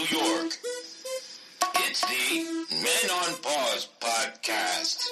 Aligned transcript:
New 0.00 0.18
York. 0.18 0.56
It's 1.76 2.00
the 2.00 2.44
Men 2.72 3.10
on 3.10 3.34
Pause 3.42 3.88
podcast. 4.00 5.08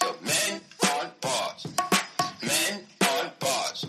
The 0.00 0.14
Men 0.24 0.60
on 0.82 1.10
Pause. 1.20 1.66
Men 2.42 2.80
on 3.02 3.30
Pause. 3.38 3.86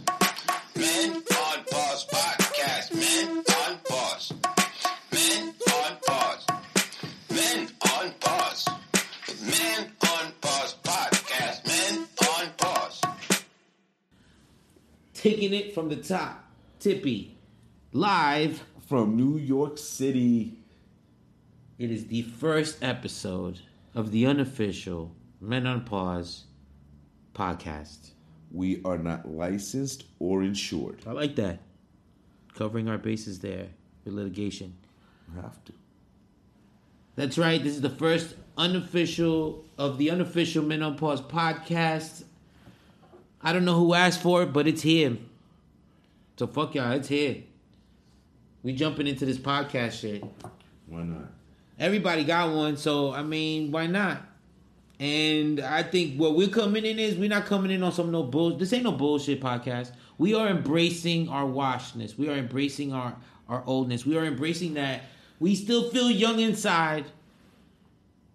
Men 0.75 1.15
on 1.15 1.63
Pause 1.71 2.05
podcast. 2.05 2.93
Men 2.93 3.37
on 3.37 3.79
Pause. 3.89 4.33
Men 5.11 5.53
on 5.67 5.97
Pause. 6.05 6.45
Men 7.31 7.67
on 7.97 8.11
Pause. 8.19 8.69
Men 9.41 9.91
on 10.03 10.31
Pause 10.39 10.75
podcast. 10.83 11.65
Men 11.65 12.07
on 12.21 12.49
Pause. 12.57 13.01
Taking 15.15 15.53
it 15.53 15.73
from 15.73 15.89
the 15.89 15.95
top, 15.95 16.43
Tippy, 16.79 17.35
live. 17.91 18.63
From 18.93 19.17
New 19.17 19.39
York 19.39 19.79
City. 19.79 20.55
It 21.79 21.89
is 21.89 22.05
the 22.05 22.21
first 22.21 22.83
episode 22.83 23.59
of 23.95 24.11
the 24.11 24.27
unofficial 24.27 25.15
Men 25.41 25.65
on 25.65 25.83
Pause 25.83 26.43
podcast. 27.33 28.11
We 28.51 28.83
are 28.85 28.99
not 28.99 29.27
licensed 29.27 30.03
or 30.19 30.43
insured. 30.43 30.99
I 31.07 31.11
like 31.11 31.35
that. 31.37 31.61
Covering 32.53 32.87
our 32.87 32.99
bases 32.99 33.39
there 33.39 33.69
with 34.05 34.13
litigation. 34.13 34.75
We 35.27 35.41
have 35.41 35.65
to. 35.65 35.73
That's 37.15 37.39
right. 37.39 37.63
This 37.63 37.73
is 37.73 37.81
the 37.81 37.89
first 37.89 38.35
unofficial 38.59 39.65
of 39.75 39.97
the 39.97 40.11
unofficial 40.11 40.63
Men 40.63 40.83
on 40.83 40.97
Pause 40.97 41.21
podcast. 41.21 42.25
I 43.41 43.53
don't 43.53 43.65
know 43.65 43.73
who 43.73 43.95
asked 43.95 44.21
for 44.21 44.43
it, 44.43 44.53
but 44.53 44.67
it's 44.67 44.83
here. 44.83 45.17
So 46.37 46.45
fuck 46.45 46.75
y'all, 46.75 46.91
it's 46.91 47.07
here. 47.07 47.37
We 48.63 48.73
jumping 48.73 49.07
into 49.07 49.25
this 49.25 49.37
podcast 49.37 49.99
shit. 49.99 50.23
Why 50.87 51.03
not? 51.03 51.29
Everybody 51.77 52.23
got 52.23 52.55
one, 52.55 52.77
so 52.77 53.13
I 53.13 53.21
mean, 53.21 53.71
why 53.71 53.87
not? 53.87 54.21
And 54.99 55.59
I 55.59 55.83
think 55.83 56.17
what 56.17 56.35
we're 56.35 56.47
coming 56.47 56.85
in 56.85 56.97
is 56.97 57.17
we're 57.17 57.27
not 57.27 57.45
coming 57.45 57.71
in 57.71 57.83
on 57.83 57.91
some 57.91 58.09
no 58.11 58.23
bull. 58.23 58.55
This 58.55 58.71
ain't 58.71 58.83
no 58.83 58.93
bullshit 58.93 59.41
podcast. 59.41 59.91
We 60.17 60.33
are 60.33 60.47
embracing 60.47 61.27
our 61.27 61.45
washness. 61.45 62.17
We 62.17 62.29
are 62.29 62.35
embracing 62.35 62.93
our 62.93 63.17
our 63.49 63.63
oldness. 63.65 64.05
We 64.05 64.17
are 64.17 64.23
embracing 64.23 64.75
that 64.75 65.01
we 65.39 65.55
still 65.55 65.89
feel 65.89 66.09
young 66.09 66.39
inside, 66.39 67.05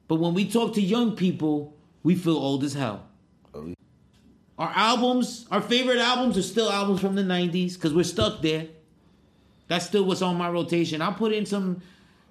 but 0.09 0.17
when 0.17 0.35
we 0.35 0.47
talk 0.51 0.75
to 0.75 0.83
young 0.83 1.17
people, 1.17 1.75
we 2.03 2.15
feel 2.15 2.37
old 2.37 2.65
as 2.65 2.75
hell. 2.75 3.07
Oh. 3.55 3.73
Our 4.59 4.73
albums, 4.75 5.47
our 5.51 5.63
favorite 5.63 5.99
albums, 5.99 6.37
are 6.37 6.43
still 6.43 6.71
albums 6.71 7.01
from 7.01 7.15
the 7.15 7.23
'90s 7.23 7.75
because 7.75 7.95
we're 7.95 8.05
stuck 8.05 8.43
there. 8.43 8.67
That's 9.69 9.87
still 9.87 10.05
what's 10.05 10.23
on 10.23 10.37
my 10.37 10.51
rotation. 10.51 11.01
I'll 11.01 11.13
put 11.13 11.33
in 11.33 11.47
some 11.47 11.83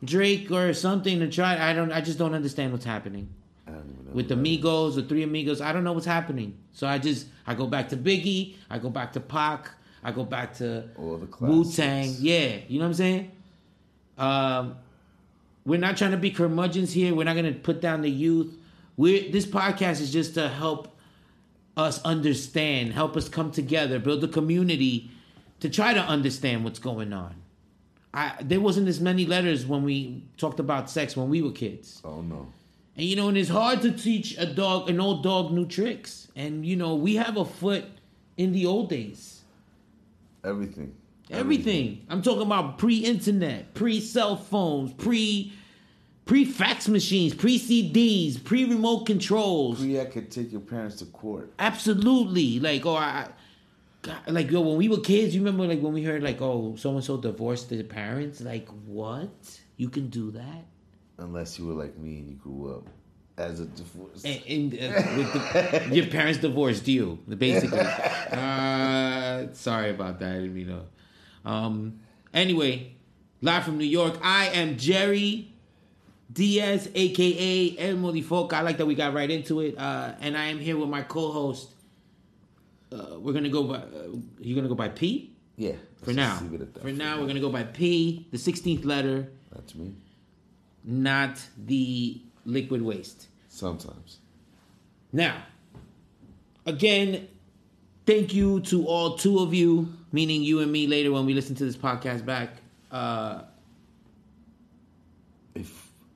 Drake 0.03 0.51
or 0.51 0.73
something 0.73 1.19
to 1.19 1.29
try. 1.29 1.69
I 1.69 1.73
don't. 1.73 1.91
I 1.91 2.01
just 2.01 2.19
don't 2.19 2.33
understand 2.33 2.71
what's 2.71 2.85
happening 2.85 3.29
I 3.67 3.71
don't 3.71 3.89
even 3.91 4.05
know. 4.05 4.11
with 4.11 4.27
the 4.27 4.35
Migos, 4.35 4.95
the 4.95 5.03
Three 5.03 5.23
Amigos. 5.23 5.61
I 5.61 5.71
don't 5.73 5.83
know 5.83 5.93
what's 5.93 6.05
happening. 6.05 6.57
So 6.73 6.87
I 6.87 6.97
just 6.99 7.27
I 7.47 7.55
go 7.55 7.65
back 7.67 7.89
to 7.89 7.97
Biggie. 7.97 8.55
I 8.69 8.77
go 8.77 8.89
back 8.89 9.13
to 9.13 9.19
Pac. 9.19 9.71
I 10.03 10.11
go 10.11 10.23
back 10.23 10.55
to 10.57 10.83
Wu. 10.97 11.71
Tang. 11.71 12.13
Yeah, 12.19 12.57
you 12.67 12.79
know 12.79 12.85
what 12.85 12.89
I'm 12.89 12.93
saying. 12.93 13.31
Um, 14.17 14.75
we're 15.65 15.79
not 15.79 15.97
trying 15.97 16.11
to 16.11 16.17
be 16.17 16.31
curmudgeons 16.31 16.93
here. 16.93 17.13
We're 17.15 17.23
not 17.23 17.35
gonna 17.35 17.53
put 17.53 17.81
down 17.81 18.01
the 18.01 18.11
youth. 18.11 18.55
We're 18.97 19.31
this 19.31 19.45
podcast 19.45 19.99
is 20.01 20.11
just 20.11 20.35
to 20.35 20.47
help 20.47 20.95
us 21.75 22.01
understand, 22.03 22.93
help 22.93 23.17
us 23.17 23.29
come 23.29 23.51
together, 23.51 23.99
build 23.99 24.23
a 24.23 24.27
community 24.27 25.11
to 25.59 25.69
try 25.69 25.93
to 25.93 26.01
understand 26.01 26.63
what's 26.63 26.79
going 26.79 27.13
on. 27.13 27.35
I 28.13 28.33
there 28.41 28.59
wasn't 28.59 28.87
as 28.87 28.99
many 28.99 29.25
letters 29.25 29.65
when 29.65 29.83
we 29.83 30.23
talked 30.37 30.59
about 30.59 30.89
sex 30.89 31.15
when 31.15 31.29
we 31.29 31.41
were 31.41 31.51
kids. 31.51 32.01
Oh 32.03 32.21
no. 32.21 32.47
And 32.95 33.05
you 33.05 33.15
know, 33.15 33.29
and 33.29 33.37
it's 33.37 33.49
hard 33.49 33.81
to 33.83 33.91
teach 33.91 34.37
a 34.37 34.45
dog, 34.45 34.89
an 34.89 34.99
old 34.99 35.23
dog, 35.23 35.51
new 35.51 35.67
tricks. 35.67 36.29
And 36.35 36.65
you 36.65 36.75
know, 36.75 36.95
we 36.95 37.15
have 37.15 37.37
a 37.37 37.45
foot 37.45 37.85
in 38.37 38.53
the 38.53 38.65
old 38.65 38.89
days. 38.89 39.41
Everything. 40.43 40.95
Everything. 41.29 42.05
I'm 42.09 42.21
talking 42.21 42.43
about 42.43 42.77
pre-internet, 42.77 43.73
pre-cell 43.73 44.37
phones, 44.37 44.93
pre 44.93 45.53
pre-fax 46.25 46.87
machines, 46.87 47.33
pre-CDs, 47.33 48.43
pre-remote 48.43 49.05
controls. 49.05 49.79
Pre, 49.79 49.99
I 49.99 50.05
could 50.05 50.29
take 50.29 50.51
your 50.51 50.61
parents 50.61 50.97
to 50.97 51.05
court. 51.05 51.53
Absolutely. 51.57 52.59
Like, 52.59 52.85
oh, 52.85 52.95
I, 52.95 53.29
God, 54.01 54.17
like 54.27 54.51
yo, 54.51 54.61
when 54.61 54.77
we 54.77 54.89
were 54.89 54.99
kids, 54.99 55.35
you 55.35 55.41
remember 55.41 55.65
like 55.65 55.81
when 55.81 55.93
we 55.93 56.03
heard 56.03 56.23
like, 56.23 56.41
oh, 56.41 56.75
so 56.77 56.91
and 56.91 57.03
so 57.03 57.17
divorced 57.17 57.69
their 57.69 57.83
parents. 57.83 58.41
Like, 58.41 58.67
what? 58.85 59.29
You 59.75 59.89
can 59.89 60.09
do 60.09 60.31
that? 60.31 60.65
Unless 61.17 61.57
you 61.57 61.65
were 61.65 61.73
like 61.73 61.97
me 61.97 62.19
and 62.19 62.29
you 62.29 62.35
grew 62.35 62.75
up 62.75 62.87
as 63.37 63.59
a 63.59 63.65
divorce. 63.65 64.23
and, 64.23 64.41
and 64.47 64.73
uh, 64.73 65.17
with 65.17 65.33
the, 65.33 65.95
your 65.95 66.07
parents 66.07 66.39
divorced 66.39 66.87
you, 66.87 67.19
basically. 67.27 67.79
Uh, 68.27 69.47
sorry 69.53 69.89
about 69.89 70.19
that. 70.19 70.31
I 70.31 70.35
didn't 70.35 70.53
mean 70.53 70.67
to. 70.67 70.81
Um, 71.49 71.99
anyway, 72.33 72.91
live 73.41 73.63
from 73.63 73.77
New 73.77 73.85
York, 73.85 74.19
I 74.21 74.47
am 74.47 74.77
Jerry 74.77 75.53
Diaz, 76.31 76.89
aka 76.93 77.75
El 77.77 77.95
Modifoca. 77.95 78.53
I 78.53 78.61
like 78.61 78.77
that 78.77 78.85
we 78.85 78.95
got 78.95 79.13
right 79.13 79.29
into 79.29 79.61
it, 79.61 79.77
uh, 79.77 80.13
and 80.19 80.37
I 80.37 80.45
am 80.47 80.59
here 80.59 80.77
with 80.77 80.89
my 80.89 81.03
co-host. 81.03 81.69
Uh, 82.91 83.19
we're 83.19 83.33
gonna 83.33 83.49
go 83.49 83.63
by. 83.63 83.75
Uh, 83.75 84.15
you're 84.39 84.55
gonna 84.55 84.69
go 84.69 84.75
by 84.75 84.89
P 84.89 85.33
yeah. 85.57 85.73
for 86.03 86.13
now. 86.13 86.31
just 86.31 86.43
leave 86.43 86.53
it 86.53 86.61
at 86.61 86.73
that 86.75 86.83
For 86.83 86.91
now, 86.91 87.19
we're 87.19 87.27
gonna 87.27 87.39
go 87.39 87.49
by 87.49 87.63
P, 87.63 88.27
the 88.31 88.37
16th 88.37 88.85
letter, 88.85 89.27
That's 89.53 89.75
me. 89.75 89.95
not 90.83 91.41
the 91.65 92.21
liquid 92.45 92.81
waste. 92.81 93.27
Sometimes. 93.49 94.19
Now, 95.11 95.43
again, 96.65 97.27
thank 98.05 98.33
you 98.33 98.61
to 98.61 98.85
all 98.85 99.17
two 99.17 99.39
of 99.39 99.53
you, 99.53 99.91
meaning 100.11 100.43
you 100.43 100.59
and 100.59 100.71
me 100.71 100.85
later 100.85 101.11
when 101.11 101.25
we 101.25 101.33
listen 101.33 101.55
to 101.55 101.65
this 101.65 101.75
podcast 101.75 102.23
back. 102.23 102.49
Uh, 102.91 103.41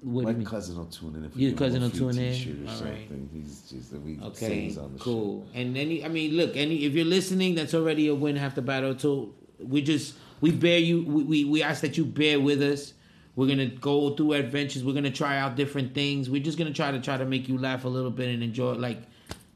What 0.01 0.35
my 0.35 0.43
cousin 0.43 0.77
will 0.77 0.85
tune 0.85 1.15
in, 1.15 1.25
if 1.25 1.35
Your 1.35 1.51
we 1.51 1.51
give 1.51 1.51
him 1.51 1.57
cousin 1.57 1.81
a 1.83 1.85
will 1.85 1.91
tune 1.91 2.17
in? 2.23 2.33
t-shirt 2.33 2.55
or 2.55 2.59
All 2.59 2.73
right. 2.91 3.07
something, 3.07 3.29
he's 3.33 3.61
just 3.69 3.93
we 3.93 4.19
okay, 4.19 4.47
sings 4.47 4.77
on 4.79 4.93
the 4.93 4.99
cool. 4.99 5.45
And 5.53 5.77
any, 5.77 6.03
I 6.03 6.07
mean, 6.07 6.31
look, 6.31 6.57
any 6.57 6.85
if 6.85 6.93
you're 6.93 7.05
listening, 7.05 7.53
that's 7.55 7.73
already 7.75 8.07
a 8.07 8.15
win 8.15 8.35
half 8.35 8.55
the 8.55 8.63
battle. 8.63 8.97
So 8.97 9.35
we 9.59 9.81
just 9.83 10.15
we 10.41 10.51
bear 10.51 10.79
you. 10.79 11.03
We, 11.05 11.23
we 11.23 11.45
we 11.45 11.61
ask 11.63 11.81
that 11.81 11.97
you 11.97 12.05
bear 12.05 12.39
with 12.39 12.63
us. 12.63 12.93
We're 13.35 13.47
gonna 13.47 13.67
go 13.67 14.15
through 14.15 14.33
adventures. 14.33 14.83
We're 14.83 14.93
gonna 14.95 15.11
try 15.11 15.37
out 15.37 15.55
different 15.55 15.93
things. 15.93 16.29
We're 16.31 16.41
just 16.43 16.57
gonna 16.57 16.73
try 16.73 16.89
to 16.91 16.99
try 16.99 17.17
to 17.17 17.25
make 17.25 17.47
you 17.47 17.57
laugh 17.59 17.85
a 17.85 17.87
little 17.87 18.11
bit 18.11 18.29
and 18.29 18.41
enjoy. 18.41 18.73
Like, 18.73 19.03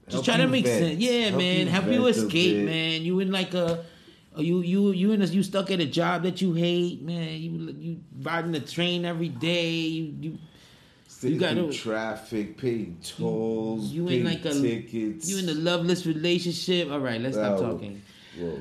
just 0.07 0.13
Help 0.13 0.25
try 0.25 0.37
to 0.37 0.47
make 0.47 0.65
vent. 0.65 0.79
sense. 0.85 0.99
Yeah, 0.99 1.21
Help 1.29 1.37
man. 1.39 1.65
you 1.65 1.71
Help 1.71 1.85
you 1.87 2.05
escape, 2.07 2.65
man. 2.65 3.01
You 3.01 3.19
in 3.19 3.31
like 3.31 3.53
a. 3.55 3.83
You 4.37 4.59
you 4.61 4.91
you 4.91 5.11
in 5.13 5.21
a, 5.21 5.25
you 5.25 5.43
stuck 5.43 5.71
at 5.71 5.79
a 5.79 5.85
job 5.85 6.23
that 6.23 6.41
you 6.41 6.53
hate, 6.53 7.01
man. 7.01 7.39
You 7.39 7.75
you 7.79 7.99
riding 8.21 8.51
the 8.51 8.59
train 8.59 9.05
every 9.05 9.29
day. 9.29 9.71
You 9.77 10.13
you 10.21 10.37
You 11.21 11.39
through 11.39 11.71
traffic, 11.71 12.57
paying 12.57 12.97
tolls, 13.01 13.91
you 13.91 14.05
paying 14.05 14.21
in 14.21 14.25
like 14.25 14.45
a 14.45 14.51
tickets. 14.51 15.29
you 15.29 15.37
in 15.39 15.47
a 15.49 15.53
loveless 15.53 16.05
relationship. 16.05 16.91
All 16.91 16.99
right, 16.99 17.19
let's 17.21 17.35
stop 17.37 17.59
Oh. 17.59 17.71
talking. 17.71 18.01
Whoa. 18.37 18.59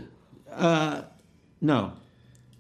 Uh, 0.53 1.03
no, 1.61 1.93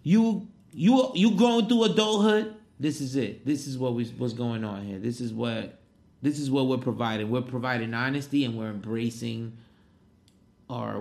you 0.03 0.48
you 0.72 1.12
you 1.14 1.30
going 1.32 1.66
through 1.69 1.84
adulthood. 1.84 2.54
This 2.80 3.00
is 3.00 3.14
it. 3.14 3.47
This 3.47 3.69
is 3.69 3.78
what 3.78 3.94
we 3.94 4.04
what's 4.19 4.34
going 4.34 4.64
on 4.64 4.84
here. 4.84 4.98
This 4.98 5.20
is 5.20 5.32
what 5.32 5.78
this 6.20 6.41
is 6.41 6.50
what 6.50 6.66
we're 6.66 6.78
providing. 6.78 7.30
We're 7.30 7.42
providing 7.42 7.94
honesty 7.94 8.44
and 8.44 8.58
we're 8.58 8.70
embracing 8.70 9.56
our 10.69 11.00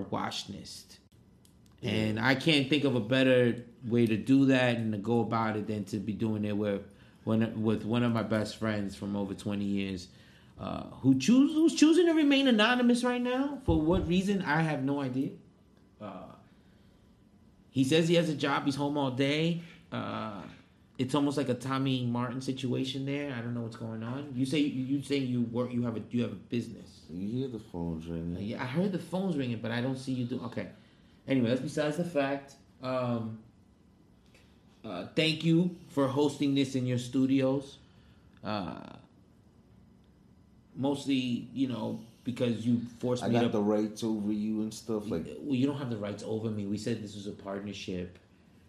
And 1.84 2.18
I 2.18 2.34
can't 2.34 2.70
think 2.70 2.84
of 2.84 2.94
a 2.96 3.00
better 3.00 3.56
way 3.86 4.06
to 4.06 4.16
do 4.16 4.46
that 4.46 4.76
and 4.76 4.92
to 4.92 4.98
go 4.98 5.20
about 5.20 5.56
it 5.56 5.66
than 5.66 5.84
to 5.86 5.98
be 5.98 6.12
doing 6.12 6.44
it 6.44 6.56
with 6.56 6.82
one 7.24 7.62
with 7.62 7.84
one 7.84 8.02
of 8.02 8.12
my 8.12 8.22
best 8.22 8.56
friends 8.56 8.96
from 8.96 9.16
over 9.16 9.34
twenty 9.34 9.64
years, 9.64 10.08
uh, 10.58 10.84
who 11.02 11.18
choose 11.18 11.52
who's 11.52 11.74
choosing 11.74 12.06
to 12.06 12.12
remain 12.12 12.48
anonymous 12.48 13.04
right 13.04 13.20
now. 13.20 13.58
For 13.64 13.80
what 13.80 14.08
reason? 14.08 14.42
I 14.42 14.62
have 14.62 14.82
no 14.82 15.00
idea. 15.00 15.30
Uh, 16.00 16.32
he 17.70 17.84
says 17.84 18.08
he 18.08 18.14
has 18.14 18.28
a 18.28 18.34
job. 18.34 18.64
He's 18.64 18.76
home 18.76 18.96
all 18.96 19.10
day. 19.10 19.62
Uh, 19.90 20.42
it's 20.96 21.14
almost 21.14 21.36
like 21.36 21.48
a 21.48 21.54
Tommy 21.54 22.06
Martin 22.06 22.40
situation 22.40 23.04
there. 23.04 23.34
I 23.36 23.40
don't 23.40 23.52
know 23.52 23.62
what's 23.62 23.76
going 23.76 24.02
on. 24.02 24.32
You 24.34 24.46
say 24.46 24.58
you, 24.58 24.84
you 24.96 25.02
say 25.02 25.16
you 25.16 25.42
work. 25.42 25.72
You 25.72 25.82
have 25.84 25.96
a 25.96 26.02
you 26.10 26.22
have 26.22 26.32
a 26.32 26.36
business. 26.36 27.00
You 27.10 27.28
hear 27.40 27.48
the 27.48 27.58
phones 27.58 28.06
ringing. 28.06 28.36
Yeah, 28.40 28.62
I 28.62 28.66
heard 28.66 28.92
the 28.92 28.98
phone's 28.98 29.36
ringing, 29.36 29.58
but 29.60 29.70
I 29.70 29.80
don't 29.80 29.98
see 29.98 30.12
you 30.12 30.24
do. 30.24 30.40
Okay. 30.46 30.68
Anyway, 31.26 31.48
that's 31.48 31.60
besides 31.60 31.96
the 31.96 32.04
fact. 32.04 32.54
Um, 32.82 33.38
uh, 34.84 35.06
thank 35.16 35.44
you 35.44 35.76
for 35.88 36.06
hosting 36.06 36.54
this 36.54 36.74
in 36.74 36.86
your 36.86 36.98
studios. 36.98 37.78
Uh, 38.42 38.74
mostly, 40.76 41.48
you 41.54 41.68
know, 41.68 42.00
because 42.24 42.66
you 42.66 42.80
forced 42.98 43.22
I 43.22 43.28
me 43.28 43.34
got 43.34 43.42
to. 43.42 43.48
the 43.48 43.62
rights 43.62 44.04
over 44.04 44.32
you 44.32 44.60
and 44.62 44.72
stuff. 44.72 45.08
Like, 45.08 45.26
well, 45.40 45.54
you 45.54 45.66
don't 45.66 45.78
have 45.78 45.90
the 45.90 45.96
rights 45.96 46.22
over 46.26 46.50
me. 46.50 46.66
We 46.66 46.76
said 46.78 47.02
this 47.02 47.14
was 47.14 47.26
a 47.26 47.32
partnership. 47.32 48.18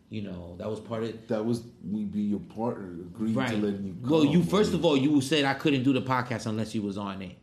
You 0.09 0.21
know, 0.21 0.55
that 0.59 0.69
was 0.69 0.79
part 0.79 1.03
of 1.03 1.27
That 1.27 1.43
was 1.43 1.63
me 1.83 2.03
be 2.03 2.21
your 2.21 2.39
partner, 2.39 2.89
agreed 3.01 3.33
to 3.33 3.39
right. 3.39 3.57
letting 3.57 3.85
you. 3.85 3.95
well, 4.03 4.23
you 4.23 4.43
first 4.43 4.73
of 4.73 4.85
all, 4.85 4.95
you 4.95 5.19
said 5.19 5.45
I 5.45 5.55
couldn't 5.55 5.83
do 5.83 5.93
the 5.93 6.01
podcast 6.01 6.45
unless 6.45 6.75
you 6.75 6.83
was 6.83 6.97
on 6.97 7.21
it. 7.23 7.35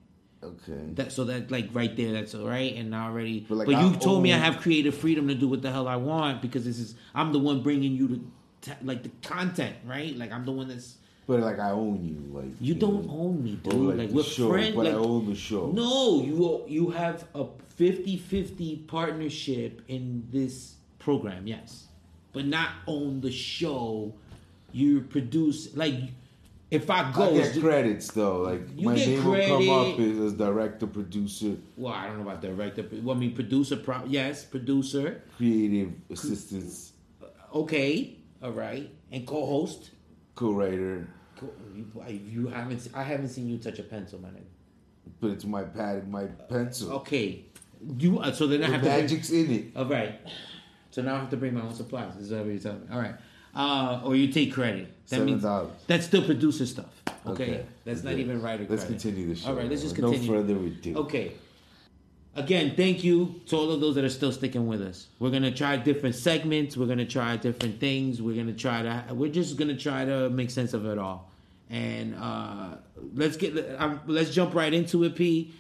Okay. 0.43 0.81
That 0.95 1.13
so 1.13 1.25
that 1.25 1.51
like 1.51 1.69
right 1.73 1.95
there, 1.97 2.13
that's 2.13 2.35
all 2.35 2.47
right. 2.47 2.75
And 2.75 2.95
already, 2.95 3.47
but, 3.49 3.59
But, 3.67 3.71
you 3.71 3.91
I 3.91 3.93
told 3.95 4.23
me 4.23 4.33
I 4.33 4.39
have 4.39 4.59
creative 4.61 4.95
freedom 4.95 5.29
to 5.29 5.35
do 5.35 5.47
what 5.49 5.63
the 5.63 5.71
hell 5.71 5.87
I 5.87 5.97
want 5.97 6.43
because 6.43 6.65
this 6.65 6.79
is 6.79 6.95
I'm 7.15 7.33
the 7.33 7.39
one 7.39 7.63
bringing 7.63 7.93
you 7.93 8.09
the 8.09 8.21
t- 8.63 8.73
like 8.83 9.03
the 9.05 9.11
content, 9.23 9.77
right? 9.87 10.17
Like 10.17 10.33
I'm 10.33 10.45
the 10.45 10.53
one 10.53 10.69
that's 10.69 10.97
But 11.29 11.41
like 11.41 11.61
I 11.61 11.71
own 11.71 12.05
you, 12.05 12.19
like 12.37 12.51
you 12.61 12.75
don't 12.75 13.07
know, 13.07 13.13
own 13.13 13.45
me, 13.45 13.55
dude. 13.63 13.75
like, 13.75 13.99
Like, 13.99 14.11
we're 14.11 14.25
show, 14.25 14.49
friends. 14.51 14.75
but 14.75 14.87
Like, 14.87 14.95
I 14.95 14.97
own 14.97 15.27
the 15.29 15.37
show. 15.37 15.71
no, 15.71 16.23
you 16.23 16.65
you 16.67 16.91
have 16.91 17.25
a 17.35 17.45
50-50 17.79 18.87
partnership 18.89 19.83
in 19.89 20.27
this 20.31 20.75
program, 20.99 21.47
yes, 21.47 21.87
but 22.33 22.47
not 22.47 22.71
own 22.87 23.21
the 23.21 23.31
show. 23.31 24.13
You 24.73 25.03
produce 25.03 25.77
like 25.77 25.95
if 26.73 26.89
I 26.91 27.13
go, 27.13 27.31
I 27.35 27.39
get 27.43 27.61
credits 27.61 28.09
though. 28.13 28.39
Like 28.43 28.63
You 28.77 28.87
my 28.89 28.95
name 28.97 29.25
will 29.25 29.47
come 29.47 29.69
up 29.71 29.97
credit. 29.97 30.13
as, 30.17 30.19
as 30.21 30.33
director, 30.33 30.87
producer, 30.87 31.57
well, 31.77 31.93
I 31.93 32.07
don't 32.07 32.17
know 32.17 32.23
about 32.31 32.41
director. 32.43 32.85
Well, 33.03 33.17
I 33.17 33.19
mean, 33.21 33.35
producer, 33.35 33.77
pro- 33.77 34.05
yes, 34.07 34.45
producer. 34.45 35.23
creative 35.37 35.93
assistance, 36.11 36.93
Okay, 37.55 38.17
all 38.43 38.53
right, 38.53 38.91
and 39.11 39.27
co-host. 39.27 39.91
co-writer. 40.35 41.07
Co- 41.39 41.53
You, 41.75 41.87
you 42.35 42.47
haven't. 42.49 42.89
I 42.95 43.03
haven't 43.03 43.29
seen 43.29 43.49
you 43.49 43.59
touch 43.59 43.79
a 43.79 43.83
pencil, 43.83 44.19
my 44.21 44.29
nigga. 44.29 44.45
But 45.21 45.31
it's 45.33 45.45
my 45.45 45.63
pad, 45.65 46.09
my 46.09 46.25
pencil. 46.27 46.93
Okay, 47.01 47.45
you. 47.99 48.19
Uh, 48.21 48.33
so 48.33 48.47
then 48.47 48.63
I 48.65 48.67
The 48.69 48.73
have 48.73 48.83
to. 48.83 48.89
bring- 48.89 49.01
magic's 49.03 49.31
in 49.31 49.51
it. 49.51 49.65
All 49.77 49.85
right. 49.87 50.19
So 50.91 51.03
now 51.03 51.17
I 51.17 51.19
have 51.21 51.31
to 51.31 51.37
bring 51.37 51.55
my 51.55 51.63
own 51.63 51.75
supplies. 51.75 52.15
This 52.15 52.27
is 52.27 52.33
what 52.33 52.47
you're 52.47 52.59
telling 52.59 52.81
me. 52.83 52.87
All 52.93 52.99
right. 53.01 53.15
Uh, 53.55 54.03
or 54.05 54.15
you 54.17 54.29
take 54.33 54.53
credit. 54.53 54.92
That 55.09 55.17
Seven 55.17 55.27
means 55.27 55.43
dollars. 55.43 55.71
that's 55.87 56.07
still 56.07 56.25
producer 56.25 56.65
stuff. 56.67 57.03
Okay. 57.27 57.43
Okay. 57.45 57.67
That's 57.85 58.03
not 58.03 58.15
Okay. 58.15 58.23
even 58.23 58.41
writer 58.41 58.67
Let's 58.69 58.85
credit. 58.85 59.01
continue 59.03 59.29
the 59.29 59.41
show. 59.41 59.49
All 59.49 59.55
right. 59.55 59.69
Let's 59.69 59.83
just 59.83 59.95
continue. 59.95 60.31
No 60.31 60.39
further 60.41 60.57
ado. 60.57 60.97
Okay. 60.97 61.33
Again, 62.35 62.73
thank 62.77 63.05
you 63.05 63.41
to 63.47 63.57
all 63.57 63.71
of 63.73 63.81
those 63.83 63.95
that 63.97 64.05
are 64.05 64.09
still 64.09 64.33
sticking 64.33 64.67
with 64.67 64.81
us. 64.81 65.09
We're 65.19 65.31
gonna 65.31 65.51
try 65.51 65.77
different 65.77 66.15
segments. 66.15 66.77
We're 66.79 66.87
gonna 66.87 67.05
try 67.05 67.37
different 67.37 67.79
things. 67.79 68.23
We're 68.23 68.37
gonna 68.37 68.55
try 68.55 68.83
to. 68.83 69.13
We're 69.15 69.31
just 69.31 69.57
gonna 69.59 69.77
try 69.77 70.07
to 70.07 70.31
make 70.31 70.51
sense 70.51 70.73
of 70.73 70.87
it 70.87 70.99
all. 70.99 71.31
And 71.69 72.15
uh, 72.15 72.77
let's 73.15 73.37
get. 73.37 73.55
Um, 73.79 74.01
let's 74.07 74.31
jump 74.33 74.55
right 74.55 74.73
into 74.73 75.05
it, 75.05 75.15
P. 75.15 75.53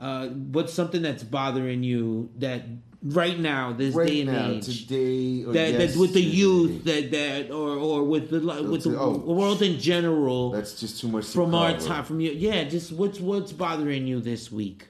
Uh, 0.00 0.28
what's 0.28 0.72
something 0.72 1.02
that's 1.02 1.22
bothering 1.24 1.82
you 1.82 2.30
that 2.38 2.62
right 3.02 3.38
now, 3.38 3.72
this 3.72 3.94
day 3.94 4.20
and 4.22 4.30
now, 4.32 4.50
age, 4.50 4.64
today, 4.86 5.44
or 5.44 5.52
that, 5.52 5.96
with 5.96 6.12
the 6.14 6.20
youth, 6.22 6.84
that 6.84 7.10
that 7.10 7.50
or 7.50 7.76
or 7.76 8.04
with 8.04 8.30
the 8.30 8.38
with 8.70 8.84
the 8.84 8.96
Oh. 8.98 9.16
world 9.18 9.60
in 9.62 9.78
general, 9.80 10.50
That's 10.50 10.78
just 10.78 11.00
too 11.00 11.08
much 11.08 11.26
to 11.26 11.32
from 11.32 11.54
our 11.54 11.76
time, 11.78 12.04
from 12.04 12.20
you, 12.20 12.30
yeah, 12.30 12.64
just 12.64 12.92
what's 12.92 13.18
what's 13.18 13.52
bothering 13.52 14.06
you 14.06 14.20
this 14.20 14.52
week? 14.52 14.86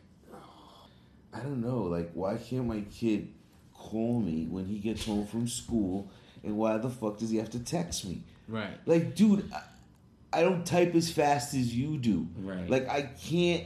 I 1.32 1.40
don't 1.40 1.60
know. 1.60 1.82
Like, 1.82 2.10
why 2.14 2.36
can't 2.36 2.66
my 2.66 2.80
kid 2.92 3.28
call 3.74 4.20
me 4.20 4.46
when 4.50 4.66
he 4.66 4.78
gets 4.78 5.04
home 5.06 5.26
from 5.26 5.46
school? 5.48 6.10
And 6.44 6.56
why 6.56 6.78
the 6.78 6.88
fuck 6.90 7.18
does 7.18 7.30
he 7.30 7.36
have 7.38 7.50
to 7.50 7.58
text 7.58 8.04
me? 8.06 8.22
Right. 8.46 8.78
Like, 8.86 9.14
dude, 9.14 9.50
I, 9.52 9.62
I 10.38 10.42
don't 10.42 10.64
type 10.66 10.94
as 10.94 11.10
fast 11.10 11.52
as 11.54 11.74
you 11.74 11.98
do. 11.98 12.28
Right. 12.38 12.68
Like, 12.68 12.88
I 12.88 13.02
can't. 13.02 13.64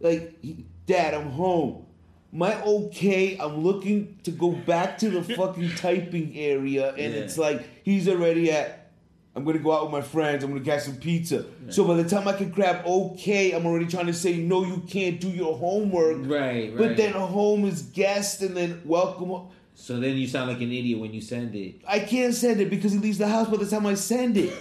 Like, 0.00 0.38
he- 0.42 0.66
Dad, 0.88 1.12
I'm 1.12 1.28
home. 1.30 1.84
My 2.32 2.60
okay, 2.62 3.36
I'm 3.38 3.62
looking 3.62 4.18
to 4.24 4.30
go 4.30 4.50
back 4.52 4.98
to 4.98 5.10
the 5.10 5.22
fucking 5.22 5.74
typing 5.76 6.32
area, 6.36 6.88
and 6.94 7.14
Yeah. 7.14 7.20
it's 7.20 7.36
like 7.38 7.68
he's 7.84 8.08
already 8.08 8.50
at. 8.50 8.86
I'm 9.36 9.44
gonna 9.44 9.58
go 9.60 9.72
out 9.72 9.84
with 9.84 9.92
my 9.92 10.00
friends. 10.00 10.42
I'm 10.42 10.50
gonna 10.50 10.64
get 10.64 10.82
some 10.82 10.96
pizza. 10.96 11.44
So 11.68 11.84
by 11.84 11.94
the 11.94 12.08
time 12.08 12.26
I 12.26 12.32
can 12.32 12.50
grab 12.50 12.84
okay, 12.86 13.52
I'm 13.52 13.66
already 13.66 13.86
trying 13.86 14.06
to 14.06 14.14
say 14.14 14.38
no. 14.38 14.64
You 14.64 14.82
can't 14.88 15.20
do 15.20 15.28
your 15.28 15.56
homework. 15.56 16.26
Right, 16.26 16.76
But 16.76 16.96
then 16.96 17.12
home 17.12 17.64
is 17.66 17.82
guest, 17.82 18.42
and 18.42 18.56
then 18.56 18.80
welcome. 18.84 19.48
So 19.74 20.00
then 20.00 20.16
you 20.16 20.26
sound 20.26 20.48
like 20.50 20.60
an 20.60 20.72
idiot 20.72 20.98
when 20.98 21.12
you 21.12 21.20
send 21.20 21.54
it. 21.54 21.82
I 21.86 22.00
can't 22.00 22.34
send 22.34 22.60
it 22.60 22.68
because 22.70 22.92
he 22.92 22.98
leaves 22.98 23.18
the 23.18 23.28
house 23.28 23.48
by 23.48 23.58
the 23.58 23.66
time 23.66 23.86
I 23.86 23.94
send 23.94 24.36
it. 24.38 24.52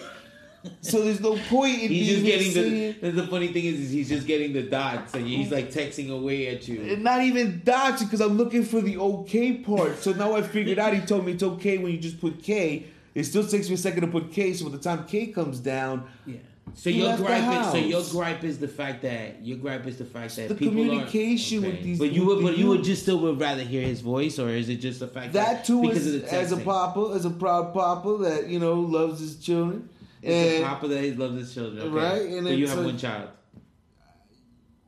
so 0.81 1.01
there's 1.03 1.19
no 1.21 1.37
point 1.49 1.81
in 1.81 1.89
He's 1.89 2.07
just 2.09 2.25
getting 2.25 2.53
the. 3.01 3.11
The 3.11 3.27
funny 3.27 3.47
thing 3.49 3.65
is, 3.65 3.79
is 3.79 3.91
he's 3.91 4.09
just 4.09 4.27
getting 4.27 4.53
the 4.53 4.63
dots, 4.63 5.13
and 5.13 5.25
he's 5.25 5.51
like 5.51 5.71
texting 5.71 6.09
away 6.11 6.47
at 6.47 6.67
you. 6.67 6.81
And 6.81 7.03
not 7.03 7.21
even 7.21 7.61
dots, 7.63 8.03
because 8.03 8.21
I'm 8.21 8.37
looking 8.37 8.63
for 8.63 8.81
the 8.81 8.97
okay 8.97 9.53
part. 9.53 9.97
So 9.99 10.13
now 10.13 10.35
I 10.35 10.41
figured 10.41 10.79
out. 10.79 10.93
He 10.93 11.01
told 11.01 11.25
me 11.25 11.33
it's 11.33 11.43
okay 11.43 11.77
when 11.77 11.91
you 11.91 11.97
just 11.97 12.19
put 12.19 12.41
K. 12.41 12.87
It 13.15 13.23
still 13.23 13.47
takes 13.47 13.67
me 13.67 13.75
a 13.75 13.77
second 13.77 14.01
to 14.01 14.07
put 14.07 14.31
K. 14.31 14.53
So 14.53 14.65
by 14.65 14.71
the 14.71 14.83
time 14.83 15.05
K 15.05 15.27
comes 15.27 15.59
down, 15.59 16.07
Yeah. 16.25 16.37
So 16.75 16.91
He 16.91 17.01
your 17.01 17.17
gripe, 17.17 17.65
is, 17.65 17.71
so 17.71 17.77
your 17.77 18.03
gripe 18.11 18.43
is 18.43 18.59
the 18.59 18.67
fact 18.67 19.01
that 19.01 19.43
your 19.43 19.57
gripe 19.57 19.87
is 19.87 19.97
the 19.97 20.05
fact 20.05 20.35
that 20.35 20.49
the 20.49 20.55
people 20.55 20.73
communication 20.75 21.63
are, 21.63 21.67
with 21.69 21.83
these- 21.83 21.97
But 21.97 22.11
you 22.11 22.25
would, 22.25 22.43
but 22.43 22.57
you 22.57 22.67
would 22.67 22.83
just 22.83 23.01
still 23.03 23.19
would 23.19 23.39
rather 23.39 23.63
hear 23.63 23.81
his 23.81 24.01
voice, 24.01 24.37
or 24.37 24.49
is 24.49 24.69
it 24.69 24.75
just 24.75 24.99
the 24.99 25.07
fact 25.07 25.33
that, 25.33 25.55
that 25.57 25.65
too 25.65 25.81
because 25.81 26.05
is 26.05 26.15
of 26.15 26.21
the 26.29 26.33
as 26.33 26.51
a 26.51 26.57
papa, 26.57 27.13
as 27.15 27.25
a 27.25 27.29
proud 27.31 27.73
papa 27.73 28.17
that 28.23 28.47
you 28.49 28.59
know 28.59 28.75
loves 28.81 29.19
his 29.19 29.37
children. 29.37 29.89
It's 30.21 30.55
And- 30.55 30.63
a 30.63 30.67
papa 30.67 30.87
that 30.87 31.03
he 31.03 31.13
loves 31.13 31.37
his 31.37 31.53
children, 31.53 31.81
okay? 31.87 31.89
Right, 31.95 32.21
and 32.37 32.47
so 32.47 32.53
you 32.53 32.67
have 32.67 32.83
one 32.83 32.97
child 32.97 33.29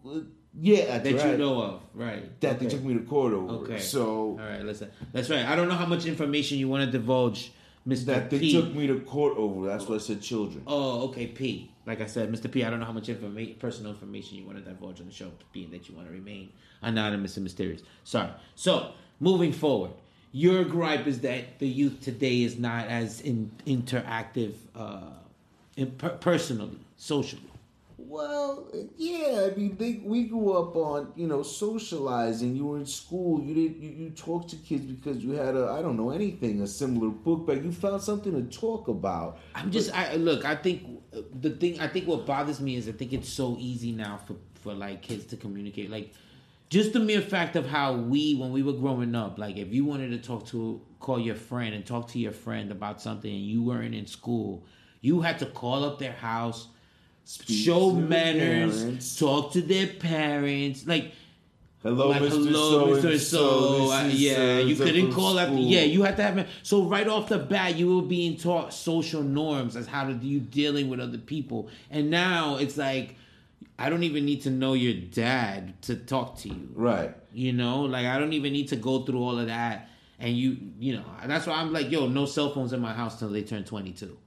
uh, 0.06 0.20
Yeah, 0.60 0.86
that's 0.98 1.04
that 1.04 1.16
right. 1.16 1.32
you 1.32 1.38
know 1.38 1.62
of, 1.62 1.82
right? 1.94 2.40
that 2.42 2.60
they 2.60 2.68
took 2.68 2.84
me 2.84 2.94
to 2.96 3.02
court 3.02 3.34
over. 3.34 3.54
Okay. 3.64 3.80
So 3.80 4.32
All 4.32 4.38
right, 4.38 4.64
listen. 4.64 4.90
That's 5.14 5.30
right. 5.30 5.46
I 5.46 5.56
don't 5.56 5.68
know 5.68 5.76
how 5.76 5.86
much 5.86 6.06
information 6.06 6.58
you 6.58 6.68
want 6.68 6.90
to 6.92 6.98
divulge, 6.98 7.52
Mr. 7.88 8.00
P. 8.00 8.06
That 8.06 8.30
they 8.30 8.40
P. 8.40 8.52
took 8.54 8.74
me 8.74 8.88
to 8.88 9.00
court 9.02 9.38
over. 9.38 9.68
That's 9.68 9.88
why 9.88 9.96
I 9.96 10.00
said 10.00 10.22
children. 10.22 10.64
Oh, 10.68 11.10
okay, 11.10 11.28
P. 11.28 11.72
Like 11.86 12.02
I 12.02 12.08
said, 12.08 12.32
Mr. 12.32 12.52
P. 12.52 12.64
I 12.64 12.70
don't 12.70 12.80
know 12.80 12.86
how 12.86 12.92
much 12.92 13.10
information, 13.10 13.56
personal 13.60 13.92
information 13.92 14.38
you 14.38 14.46
want 14.46 14.58
to 14.58 14.64
divulge 14.64 15.00
on 15.00 15.08
the 15.08 15.14
show, 15.14 15.32
being 15.54 15.72
that 15.72 15.88
you 15.90 15.96
want 15.96 16.08
to 16.08 16.14
remain 16.14 16.50
anonymous 16.82 17.38
and 17.38 17.44
mysterious. 17.44 17.82
Sorry. 18.04 18.30
So, 18.56 18.92
moving 19.20 19.52
forward, 19.52 19.92
your 20.32 20.64
gripe 20.64 21.08
is 21.08 21.22
that 21.22 21.60
the 21.60 21.68
youth 21.68 22.02
today 22.02 22.44
is 22.44 22.58
not 22.58 22.88
as 22.88 23.22
in, 23.22 23.52
interactive, 23.66 24.54
uh, 24.76 25.02
in, 25.76 25.92
per- 25.92 26.18
personally, 26.18 26.80
socially. 26.98 27.44
Well, 27.98 28.68
yeah. 28.98 29.50
I 29.52 29.56
mean, 29.56 29.76
they, 29.78 30.02
we 30.04 30.24
grew 30.24 30.54
up 30.54 30.76
on 30.76 31.12
you 31.16 31.28
know 31.28 31.44
socializing. 31.44 32.56
You 32.56 32.66
were 32.66 32.78
in 32.78 32.86
school. 32.86 33.40
You 33.42 33.54
did 33.54 33.84
you, 33.84 33.90
you 33.90 34.10
talked 34.12 34.50
to 34.50 34.56
kids 34.56 34.86
because 34.86 35.24
you 35.24 35.32
had 35.32 35.56
a 35.56 35.68
I 35.68 35.82
don't 35.82 35.98
know 35.98 36.10
anything 36.10 36.62
a 36.62 36.68
similar 36.68 37.10
book 37.10 37.46
bag. 37.46 37.64
You 37.64 37.72
found 37.72 38.02
something 38.02 38.32
to 38.32 38.58
talk 38.58 38.88
about. 38.88 39.38
I'm 39.54 39.70
just 39.70 39.94
I 39.94 40.16
look. 40.16 40.44
I 40.44 40.56
think 40.56 40.88
the 41.40 41.52
thing. 41.52 41.80
I 41.80 41.88
think 41.88 42.08
what 42.08 42.26
bothers 42.26 42.60
me 42.60 42.78
is 42.78 42.88
I 42.88 42.94
think 42.94 43.14
it's 43.14 43.30
so 43.30 43.58
easy 43.60 43.92
now 43.92 44.20
for 44.26 44.36
for 44.56 44.74
like 44.74 45.02
kids 45.02 45.26
to 45.26 45.38
communicate. 45.38 45.92
Like 45.92 46.14
just 46.70 46.94
the 46.94 47.00
mere 47.00 47.22
fact 47.22 47.56
of 47.56 47.66
how 47.68 47.94
we 47.94 48.36
when 48.36 48.52
we 48.52 48.62
were 48.64 48.74
growing 48.74 49.16
up. 49.16 49.38
Like 49.40 49.58
if 49.58 49.74
you 49.74 49.86
wanted 49.86 50.10
to 50.12 50.18
talk 50.20 50.46
to 50.48 50.82
call 51.00 51.20
your 51.20 51.36
friend 51.36 51.74
and 51.74 51.86
talk 51.86 52.10
to 52.10 52.20
your 52.20 52.32
friend 52.32 52.72
about 52.72 53.02
something 53.02 53.32
and 53.34 53.42
you 53.44 53.64
weren't 53.64 53.96
in 53.96 54.06
school, 54.06 54.64
you 55.02 55.22
had 55.22 55.40
to 55.40 55.46
call 55.48 55.84
up 55.84 55.98
their 56.00 56.12
house, 56.14 56.68
show 57.48 57.92
manners, 57.92 59.18
talk 59.18 59.52
to 59.54 59.62
their 59.62 59.88
parents. 59.88 60.86
Like 60.86 61.12
Hello, 61.82 62.10
like, 62.10 62.22
Mr. 62.22 62.30
hello, 62.32 63.00
So 63.00 63.08
Mr. 63.08 63.12
and 63.12 63.22
So. 63.22 63.92
uh, 63.92 64.04
yeah, 64.12 64.60
you 64.60 64.76
couldn't 64.76 65.14
call 65.14 65.40
after. 65.40 65.54
school. 65.54 65.64
Yeah, 65.66 65.84
you 65.84 66.04
had 66.04 66.18
to 66.18 66.24
have. 66.24 66.48
So 66.62 66.84
right 66.84 67.08
off 67.08 67.30
the 67.30 67.38
bat, 67.40 67.78
you 67.78 67.96
were 67.96 68.02
being 68.02 68.36
taught 68.36 68.74
social 68.74 69.24
norms 69.24 69.78
as 69.78 69.88
how 69.88 70.04
to 70.06 70.14
you 70.14 70.42
dealing 70.42 70.90
with 70.90 71.00
other 71.00 71.18
people, 71.18 71.70
and 71.90 72.10
now 72.10 72.58
it's 72.58 72.76
like 72.76 73.16
I 73.80 73.90
don't 73.90 74.04
even 74.04 74.26
need 74.26 74.42
to 74.44 74.50
know 74.50 74.74
your 74.74 74.94
dad 74.94 75.82
to 75.84 75.96
talk 75.96 76.38
to 76.40 76.50
you. 76.50 76.70
right. 76.76 77.16
You 77.34 77.54
know, 77.54 77.82
like 77.82 78.06
I 78.06 78.20
don't 78.20 78.34
even 78.34 78.54
need 78.54 78.68
to 78.70 78.76
go 78.76 79.04
through 79.04 79.22
all 79.22 79.40
of 79.40 79.48
that. 79.48 79.90
And 80.20 80.36
you, 80.36 80.58
you 80.80 80.98
know, 80.98 81.06
that's 81.26 81.48
why 81.48 81.56
I'm 81.56 81.72
like, 81.72 81.90
yo, 81.90 82.08
no 82.08 82.26
cell 82.26 82.54
phones 82.54 82.74
in 82.74 82.82
my 82.82 82.94
house 82.94 83.18
till 83.20 83.30
they 83.30 83.44
turn 83.44 83.64
22. 83.64 84.18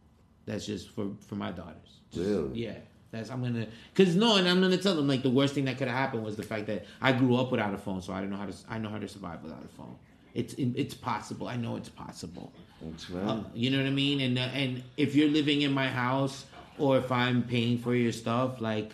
That's 0.47 0.65
just 0.67 0.91
for 0.91 1.11
for 1.29 1.35
my 1.35 1.53
daughters. 1.53 2.01
Really? 2.17 2.61
Yeah. 2.61 2.79
That's 3.11 3.31
I'm 3.31 3.43
gonna, 3.43 3.67
cause 3.95 4.17
no, 4.17 4.37
and 4.37 4.49
I'm 4.49 4.63
gonna 4.63 4.79
tell 4.79 4.97
them 4.97 5.07
like 5.07 5.23
the 5.23 5.31
worst 5.31 5.55
thing 5.55 5.67
that 5.67 5.77
could 5.77 5.89
have 5.89 5.97
happened 5.97 6.25
was 6.25 6.37
the 6.37 6.43
fact 6.43 6.67
that 6.69 6.87
I 7.03 7.13
grew 7.13 7.37
up 7.37 7.51
without 7.51 7.75
a 7.75 7.79
phone, 7.79 8.01
so 8.01 8.15
I 8.15 8.21
didn't 8.21 8.31
know 8.31 8.39
how 8.39 8.47
to. 8.47 8.55
I 8.71 8.79
know 8.79 8.89
how 8.89 8.99
to 8.99 9.07
survive 9.07 9.43
without 9.43 9.63
a 9.63 9.69
phone. 9.69 9.95
It's 10.33 10.55
it's 10.57 10.95
possible. 10.95 11.47
I 11.47 11.57
know 11.57 11.77
it's 11.77 11.91
possible. 11.91 12.55
That's 12.81 13.11
right. 13.11 13.27
Uh, 13.27 13.41
you 13.55 13.71
know 13.71 13.77
what 13.77 13.87
I 13.87 13.91
mean? 13.91 14.21
And 14.21 14.39
uh, 14.39 14.43
and 14.55 14.83
if 14.97 15.15
you're 15.15 15.29
living 15.29 15.61
in 15.61 15.73
my 15.73 15.89
house 15.89 16.47
or 16.79 16.97
if 16.97 17.13
I'm 17.13 17.43
paying 17.43 17.77
for 17.79 17.95
your 17.95 18.13
stuff, 18.13 18.61
like, 18.63 18.93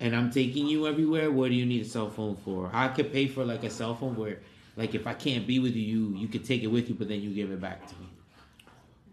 and 0.00 0.14
I'm 0.14 0.30
taking 0.30 0.66
you 0.66 0.86
everywhere, 0.86 1.30
what 1.30 1.48
do 1.48 1.54
you 1.54 1.66
need 1.66 1.82
a 1.82 1.88
cell 1.88 2.10
phone 2.10 2.36
for? 2.36 2.70
I 2.72 2.88
could 2.88 3.12
pay 3.12 3.26
for 3.28 3.44
like 3.44 3.64
a 3.64 3.70
cell 3.70 3.94
phone 3.94 4.16
where, 4.16 4.38
like, 4.76 4.94
if 4.94 5.06
I 5.06 5.14
can't 5.14 5.46
be 5.46 5.58
with 5.58 5.74
you, 5.74 5.82
you 5.82 6.16
you 6.16 6.28
could 6.28 6.44
take 6.44 6.62
it 6.62 6.68
with 6.68 6.88
you, 6.88 6.94
but 6.94 7.08
then 7.08 7.20
you 7.20 7.30
give 7.30 7.50
it 7.50 7.60
back 7.60 7.86
to 7.88 7.94
me 7.96 8.08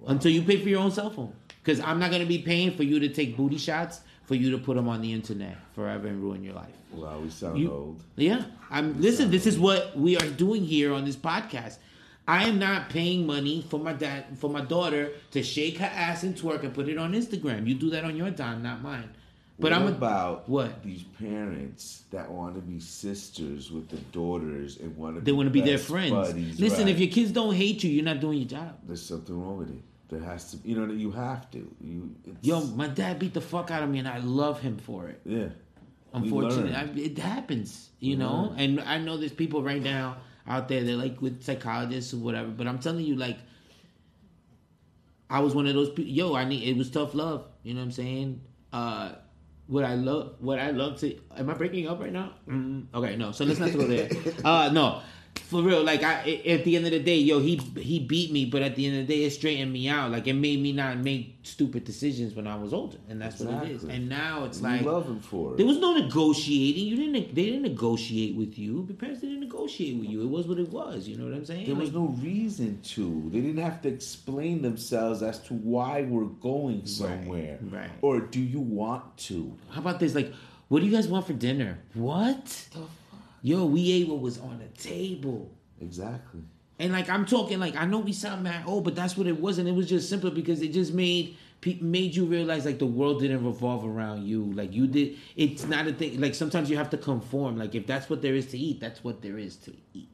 until 0.08 0.32
you 0.32 0.42
pay 0.42 0.58
for 0.62 0.70
your 0.70 0.82
own 0.82 0.92
cell 0.92 1.10
phone. 1.10 1.34
Because 1.64 1.80
I'm 1.80 2.00
not 2.00 2.12
gonna 2.12 2.26
be 2.26 2.40
paying 2.40 2.76
for 2.76 2.84
you 2.84 3.00
to 3.00 3.10
take 3.10 3.38
booty 3.38 3.58
shots 3.58 4.02
for 4.26 4.36
you 4.36 4.52
to 4.52 4.58
put 4.58 4.76
them 4.76 4.88
on 4.90 5.02
the 5.02 5.14
internet 5.14 5.58
forever 5.76 6.08
and 6.08 6.22
ruin 6.22 6.44
your 6.44 6.54
life. 6.54 6.74
wow, 6.94 7.20
we 7.20 7.30
sound 7.30 7.60
you- 7.60 7.72
old. 7.72 8.04
Yeah, 8.16 8.44
I'm. 8.70 9.00
Listen, 9.02 9.32
this 9.32 9.48
is 9.48 9.58
what 9.58 9.98
we 9.98 10.18
are 10.18 10.30
doing 10.30 10.64
here 10.66 10.94
on 10.94 11.06
this 11.06 11.16
podcast. 11.16 11.78
I 12.28 12.48
am 12.48 12.58
not 12.58 12.90
paying 12.90 13.26
money 13.26 13.66
for 13.70 13.80
my 13.80 13.92
dad 13.94 14.38
for 14.38 14.50
my 14.50 14.62
daughter 14.62 15.12
to 15.32 15.44
shake 15.44 15.78
her 15.80 15.92
ass 15.94 16.24
and 16.24 16.36
twerk 16.36 16.64
and 16.64 16.74
put 16.74 16.88
it 16.88 16.98
on 16.98 17.14
Instagram. 17.14 17.68
You 17.68 17.76
do 17.76 17.90
that 17.90 18.06
on 18.06 18.16
your 18.16 18.30
dime, 18.30 18.64
not 18.64 18.82
mine. 18.82 19.10
But 19.60 19.72
what 19.72 19.74
I'm 19.82 19.88
about 19.88 20.50
what? 20.50 20.82
these 20.84 21.04
parents 21.04 22.04
that 22.10 22.30
want 22.30 22.56
to 22.56 22.62
be 22.62 22.80
sisters 22.80 23.72
with 23.72 23.88
the 23.88 23.98
daughters 24.12 24.78
and 24.80 24.96
want 24.98 25.16
to 25.16 25.22
They 25.22 25.32
want 25.32 25.46
to 25.48 25.52
be 25.52 25.62
their 25.62 25.78
friends. 25.78 26.12
buddies, 26.12 26.60
Listen, 26.60 26.86
right. 26.86 26.90
if 26.90 27.00
your 27.00 27.10
kids 27.10 27.32
don't 27.32 27.54
hate 27.54 27.84
you, 27.84 27.92
you're 27.92 28.04
not 28.04 28.20
doing 28.20 28.40
your 28.40 28.48
job. 28.48 28.78
there's 28.84 29.06
something 29.06 29.40
wrong 29.40 29.58
with 29.60 29.70
it. 29.70 29.82
There 30.10 30.20
has 30.22 30.52
to, 30.52 30.58
you 30.68 30.76
know, 30.76 30.88
that 30.88 30.96
you 30.96 31.12
have 31.12 31.50
to. 31.52 31.60
You, 31.82 32.16
it's, 32.26 32.46
Yo, 32.46 32.62
my 32.62 32.88
dad 32.88 33.20
beat 33.20 33.34
the 33.34 33.42
fuck 33.42 33.70
out 33.72 33.84
of 33.84 33.90
me, 33.90 34.00
and 34.00 34.08
I 34.08 34.18
love 34.20 34.60
him 34.60 34.78
for 34.78 35.08
it. 35.08 35.22
yeah. 35.24 35.48
Unfortunately. 36.14 36.76
I, 36.76 36.84
it 36.96 37.18
happens, 37.18 37.90
you 38.00 38.16
know. 38.18 38.50
learn. 38.52 38.60
And 38.60 38.80
I 38.82 39.00
know 39.00 39.18
there's 39.18 39.32
people 39.34 39.64
right 39.64 39.82
now 39.82 40.18
out 40.48 40.68
there 40.68 40.84
that 40.84 40.96
like 40.98 41.22
with 41.22 41.44
psychologists 41.44 42.14
or 42.14 42.18
whatever. 42.18 42.50
But 42.50 42.68
I'm 42.68 42.78
telling 42.78 43.04
you, 43.06 43.16
like, 43.16 43.38
I 45.30 45.40
was 45.40 45.56
one 45.56 45.66
of 45.68 45.74
those 45.74 45.90
people. 45.90 46.12
Yo, 46.12 46.36
I 46.36 46.46
need. 46.46 46.68
It 46.68 46.78
was 46.78 46.92
tough 46.92 47.16
love. 47.16 47.48
You 47.64 47.74
know 47.74 47.80
what 47.80 47.86
I'm 47.86 47.92
saying? 47.92 48.42
Uh, 48.72 49.14
what 49.68 49.84
I 49.84 49.96
love, 49.96 50.36
what 50.40 50.60
I 50.60 50.72
love 50.72 51.00
to. 51.00 51.18
Am 51.38 51.50
I 51.50 51.54
breaking 51.54 51.88
up 51.88 52.00
right 52.00 52.12
now? 52.12 52.34
mm 52.48 52.86
Okay, 52.94 53.16
no. 53.16 53.32
So 53.32 53.46
let's 53.46 53.60
not 53.60 53.74
go 53.74 53.88
there. 53.88 54.10
uh, 54.46 54.70
no. 54.74 55.02
For 55.36 55.62
real, 55.62 55.84
like 55.84 56.02
I, 56.04 56.42
at 56.48 56.64
the 56.64 56.76
end 56.76 56.86
of 56.86 56.92
the 56.92 57.00
day, 57.00 57.18
yo, 57.18 57.40
he 57.40 57.58
he 57.78 58.00
beat 58.00 58.32
me, 58.32 58.46
but 58.46 58.62
at 58.64 58.76
the 58.76 58.88
end 58.88 59.00
of 59.02 59.08
the 59.08 59.14
day, 59.16 59.24
it 59.24 59.32
straightened 59.32 59.72
me 59.72 59.88
out. 59.88 60.12
Like 60.12 60.26
it 60.28 60.34
made 60.34 60.60
me 60.62 60.72
not 60.74 60.98
make 60.98 61.38
stupid 61.44 61.84
decisions 61.86 62.34
when 62.34 62.48
I 62.48 62.56
was 62.56 62.74
older, 62.74 62.98
and 63.10 63.22
that's 63.22 63.40
what 63.40 63.64
it 63.66 63.72
is. 63.72 63.84
And 63.84 64.10
now 64.10 64.46
it's 64.46 64.62
like 64.62 64.82
You 64.82 64.88
like 64.88 64.96
love 64.96 65.08
him 65.08 65.20
for 65.20 65.54
it. 65.54 65.58
there 65.58 65.66
was 65.66 65.78
no 65.80 65.94
negotiating. 65.96 66.86
You 66.88 66.96
didn't. 66.96 67.36
They 67.36 67.46
didn't 67.46 67.64
negotiate 67.64 68.36
with 68.36 68.58
you. 68.58 68.86
Your 68.88 68.96
parents 68.98 69.22
didn't 69.22 69.42
negotiate 69.42 69.98
with 70.00 70.10
you. 70.10 70.22
It 70.24 70.30
was 70.30 70.48
what 70.48 70.58
it 70.60 70.70
was. 70.70 71.08
You 71.08 71.18
know 71.18 71.26
what 71.26 71.34
I'm 71.36 71.46
saying? 71.46 71.66
There 71.68 71.76
was 71.76 71.90
Like, 71.90 71.96
no 72.02 72.08
reason 72.22 72.80
to. 72.94 73.30
They 73.32 73.42
didn't 73.42 73.62
have 73.62 73.82
to 73.84 73.90
explain 73.90 74.62
themselves 74.64 75.22
as 75.22 75.40
to 75.48 75.54
why 75.54 76.02
we're 76.04 76.26
going 76.26 76.86
somewhere. 76.88 77.60
right. 77.70 77.90
Or 78.02 78.20
do 78.20 78.40
you 78.40 78.60
want 78.60 79.18
to? 79.30 79.56
How 79.70 79.82
about 79.82 80.00
this? 80.00 80.16
Like, 80.16 80.34
what 80.70 80.80
do 80.80 80.86
you 80.88 80.92
guys 80.92 81.08
want 81.08 81.28
for 81.28 81.34
dinner? 81.34 81.80
What? 81.94 82.68
Yo, 83.44 83.66
we 83.66 83.92
ate 83.92 84.08
what 84.08 84.22
was 84.22 84.40
on 84.40 84.58
the 84.58 84.82
table. 84.82 85.52
Exactly. 85.82 86.42
And 86.80 86.92
like 86.92 87.10
I'm 87.10 87.26
talking, 87.26 87.60
like 87.60 87.76
I 87.76 87.86
know 87.86 88.00
we 88.00 88.14
sound 88.14 88.44
mad 88.44 88.64
old, 88.66 88.86
but 88.86 88.96
that's 88.96 89.16
what 89.16 89.28
it 89.28 89.40
was, 89.40 89.60
and 89.60 89.68
it 89.68 89.74
was 89.74 89.88
just 89.88 90.10
simple 90.10 90.32
because 90.32 90.62
it 90.62 90.70
just 90.70 90.94
made 90.94 91.38
made 91.80 92.16
you 92.16 92.26
realize 92.26 92.66
like 92.66 92.80
the 92.80 92.86
world 92.86 93.22
didn't 93.22 93.46
revolve 93.46 93.86
around 93.86 94.26
you. 94.26 94.52
Like 94.54 94.74
you 94.74 94.88
did, 94.88 95.18
it's 95.36 95.66
not 95.66 95.88
a 95.88 95.94
thing. 95.94 96.20
Like 96.20 96.36
sometimes 96.36 96.70
you 96.70 96.78
have 96.78 96.90
to 96.92 96.98
conform. 96.98 97.58
Like 97.58 97.76
if 97.76 97.86
that's 97.86 98.10
what 98.10 98.22
there 98.22 98.36
is 98.36 98.48
to 98.48 98.58
eat, 98.58 98.80
that's 98.80 99.04
what 99.04 99.22
there 99.22 99.38
is 99.38 99.56
to 99.58 99.74
eat. 99.94 100.10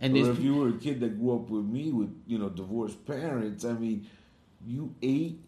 And 0.00 0.16
Or 0.16 0.30
if 0.30 0.40
you 0.40 0.54
were 0.54 0.68
a 0.68 0.72
kid 0.72 1.00
that 1.00 1.18
grew 1.18 1.36
up 1.36 1.50
with 1.50 1.64
me 1.64 1.90
with, 1.90 2.14
you 2.26 2.38
know, 2.38 2.48
divorced 2.50 3.04
parents, 3.06 3.64
I 3.64 3.72
mean, 3.72 4.06
you 4.66 4.94
ate 5.02 5.40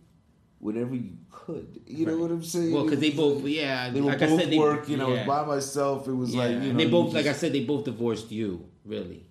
whatever 0.59 0.95
you 0.95 1.13
could. 1.31 1.81
You 1.87 2.07
know 2.07 2.19
what 2.19 2.31
I'm 2.31 2.43
saying? 2.43 2.73
Well, 2.73 2.85
because 2.85 3.01
they 3.01 3.11
both, 3.11 3.45
yeah, 3.45 3.91
They 3.91 4.01
like 4.01 4.19
both 4.19 4.31
I 4.31 4.37
said, 4.39 4.51
they, 4.51 4.59
working. 4.59 5.01
I 5.01 5.05
was 5.05 5.19
yeah. 5.19 5.27
by 5.27 5.45
myself. 5.45 6.09
It 6.09 6.13
was 6.13 6.35
Yeah, 6.35 6.43
like, 6.43 6.51
you 6.51 6.73
know. 6.73 6.79
they 6.79 6.85
you 6.85 6.91
both, 6.91 7.15
like 7.15 7.27
I 7.27 7.33
said, 7.33 7.53
they 7.53 7.65
both 7.65 7.85
divorced 7.85 8.31
you, 8.31 8.67
really. 8.85 9.25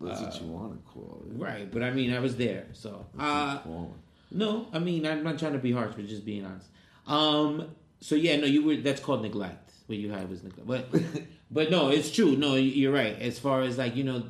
That's 0.00 0.20
what 0.20 0.40
you 0.40 0.46
want 0.48 0.84
to 0.84 0.90
call 0.90 1.22
it. 1.30 1.40
Right, 1.40 1.70
but 1.70 1.82
I 1.82 1.90
mean, 1.90 2.12
I 2.12 2.18
was 2.18 2.36
there, 2.36 2.66
so. 2.72 3.06
Uh, 3.18 3.58
you 3.64 3.94
no, 4.32 4.66
I 4.72 4.78
mean, 4.78 5.06
I'm 5.06 5.22
not 5.22 5.38
trying 5.38 5.52
to 5.52 5.58
be 5.58 5.72
harsh, 5.72 5.92
but 5.94 6.06
just 6.06 6.24
being 6.24 6.44
honest. 6.44 6.66
Um, 7.06 7.68
so 8.00 8.14
yeah, 8.14 8.36
no, 8.36 8.46
you 8.46 8.64
were. 8.64 8.76
That's 8.76 9.00
called 9.00 9.22
neglect. 9.22 9.70
What 9.86 9.98
you 9.98 10.10
had 10.10 10.28
was 10.30 10.42
neglect, 10.42 10.90
but, 10.90 11.02
but 11.50 11.70
no, 11.70 11.88
it's 11.90 12.10
true. 12.10 12.36
No, 12.36 12.54
you're 12.54 12.92
right. 12.92 13.20
As 13.20 13.38
far 13.38 13.60
as 13.62 13.78
like 13.78 13.94
you 13.94 14.04
know, 14.04 14.24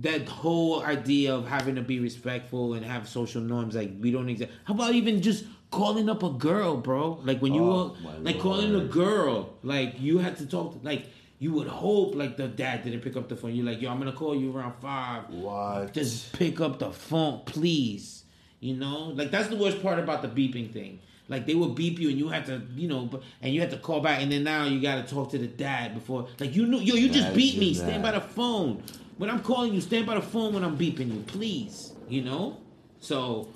that 0.00 0.28
whole 0.28 0.82
idea 0.82 1.34
of 1.34 1.48
having 1.48 1.74
to 1.74 1.82
be 1.82 1.98
respectful 2.00 2.74
and 2.74 2.84
have 2.84 3.08
social 3.08 3.40
norms, 3.40 3.74
like 3.74 3.90
we 4.00 4.10
don't 4.10 4.28
exist. 4.28 4.50
How 4.64 4.74
about 4.74 4.94
even 4.94 5.20
just 5.20 5.44
calling 5.70 6.08
up 6.08 6.22
a 6.22 6.30
girl, 6.30 6.76
bro? 6.76 7.20
Like 7.24 7.40
when 7.40 7.54
you 7.54 7.62
Oh, 7.64 7.96
were 8.04 8.12
like 8.20 8.38
calling 8.38 8.74
a 8.74 8.84
girl, 8.84 9.54
like 9.62 10.00
you 10.00 10.18
had 10.18 10.36
to 10.38 10.46
talk. 10.46 10.80
To, 10.80 10.86
like 10.86 11.06
you 11.38 11.52
would 11.54 11.66
hope, 11.68 12.14
like 12.14 12.36
the 12.36 12.48
dad 12.48 12.84
didn't 12.84 13.00
pick 13.00 13.16
up 13.16 13.28
the 13.28 13.36
phone. 13.36 13.54
You're 13.54 13.66
like, 13.66 13.80
yo, 13.80 13.90
I'm 13.90 13.98
gonna 13.98 14.12
call 14.12 14.36
you 14.36 14.56
around 14.56 14.74
five. 14.80 15.28
What? 15.30 15.92
Just 15.92 16.32
pick 16.34 16.60
up 16.60 16.78
the 16.78 16.92
phone, 16.92 17.42
please. 17.46 18.24
You 18.60 18.76
know, 18.76 19.08
like 19.14 19.30
that's 19.30 19.48
the 19.48 19.56
worst 19.56 19.82
part 19.82 19.98
about 19.98 20.22
the 20.22 20.28
beeping 20.28 20.72
thing. 20.72 21.00
Like 21.28 21.46
they 21.46 21.54
would 21.54 21.74
beep 21.76 21.98
you, 21.98 22.10
and 22.10 22.18
you 22.18 22.28
had 22.28 22.44
to, 22.46 22.60
you 22.74 22.88
know, 22.88 23.08
and 23.40 23.54
you 23.54 23.60
had 23.60 23.70
to 23.70 23.78
call 23.78 24.00
back, 24.00 24.20
and 24.20 24.30
then 24.30 24.42
now 24.44 24.64
you 24.64 24.80
got 24.82 25.06
to 25.06 25.14
talk 25.14 25.30
to 25.30 25.38
the 25.38 25.46
dad 25.46 25.94
before. 25.94 26.28
Like 26.38 26.54
you 26.54 26.66
know, 26.66 26.78
yo, 26.78 26.94
you 26.96 27.08
just 27.08 27.34
beat 27.34 27.58
me. 27.58 27.72
Stand 27.72 28.02
by 28.02 28.10
the 28.12 28.20
phone 28.20 28.82
when 29.20 29.28
I'm 29.30 29.42
calling 29.42 29.74
you. 29.74 29.80
Stand 29.82 30.06
by 30.06 30.14
the 30.14 30.22
phone 30.22 30.54
when 30.54 30.64
I'm 30.64 30.76
beeping 30.78 31.12
you, 31.14 31.20
please. 31.26 31.92
You 32.08 32.22
know. 32.22 32.56
So 33.00 33.48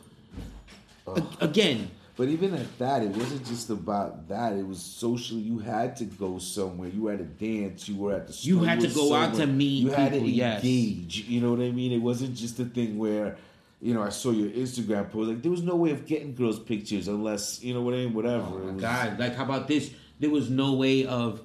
a- 1.06 1.22
again, 1.40 1.90
But 2.16 2.28
even 2.28 2.54
at 2.54 2.78
that, 2.78 3.02
it 3.02 3.08
wasn't 3.08 3.44
just 3.44 3.70
about 3.70 4.28
that. 4.28 4.52
It 4.52 4.66
was 4.66 4.80
social. 4.80 5.36
You 5.36 5.58
had 5.58 5.96
to 5.96 6.04
go 6.04 6.38
somewhere. 6.38 6.88
You 6.88 7.06
had 7.06 7.18
to 7.18 7.24
dance. 7.24 7.88
You 7.88 7.96
were 7.96 8.12
at 8.14 8.26
the 8.28 8.32
store. 8.32 8.48
You 8.52 8.58
had 8.62 8.80
to 8.80 8.88
go 8.88 9.12
out 9.14 9.34
to 9.34 9.46
meet 9.46 9.82
You 9.82 9.90
had 9.90 10.12
people, 10.12 10.26
to 10.28 10.32
yes. 10.32 10.62
engage. 10.62 11.24
You 11.26 11.40
know 11.40 11.50
what 11.50 11.60
I 11.60 11.70
mean? 11.72 11.90
It 11.92 11.98
wasn't 12.02 12.34
just 12.36 12.60
a 12.60 12.64
thing 12.66 12.96
where, 12.98 13.36
you 13.82 13.92
know, 13.94 14.02
I 14.02 14.10
saw 14.10 14.30
your 14.30 14.48
Instagram 14.50 15.10
post. 15.10 15.28
Like 15.30 15.42
there 15.42 15.50
was 15.50 15.62
no 15.62 15.74
way 15.76 15.90
of 15.90 16.06
getting 16.06 16.34
girls' 16.36 16.60
pictures 16.60 17.08
unless 17.08 17.62
you 17.64 17.74
know 17.74 17.82
what 17.82 17.94
I 17.94 17.98
mean. 17.98 18.14
Whatever. 18.14 18.44
Oh 18.46 18.58
my 18.58 18.72
was- 18.72 18.80
God! 18.80 19.18
Like, 19.18 19.34
how 19.34 19.44
about 19.44 19.66
this? 19.66 19.90
There 20.20 20.30
was 20.30 20.48
no 20.50 20.74
way 20.74 21.06
of. 21.06 21.40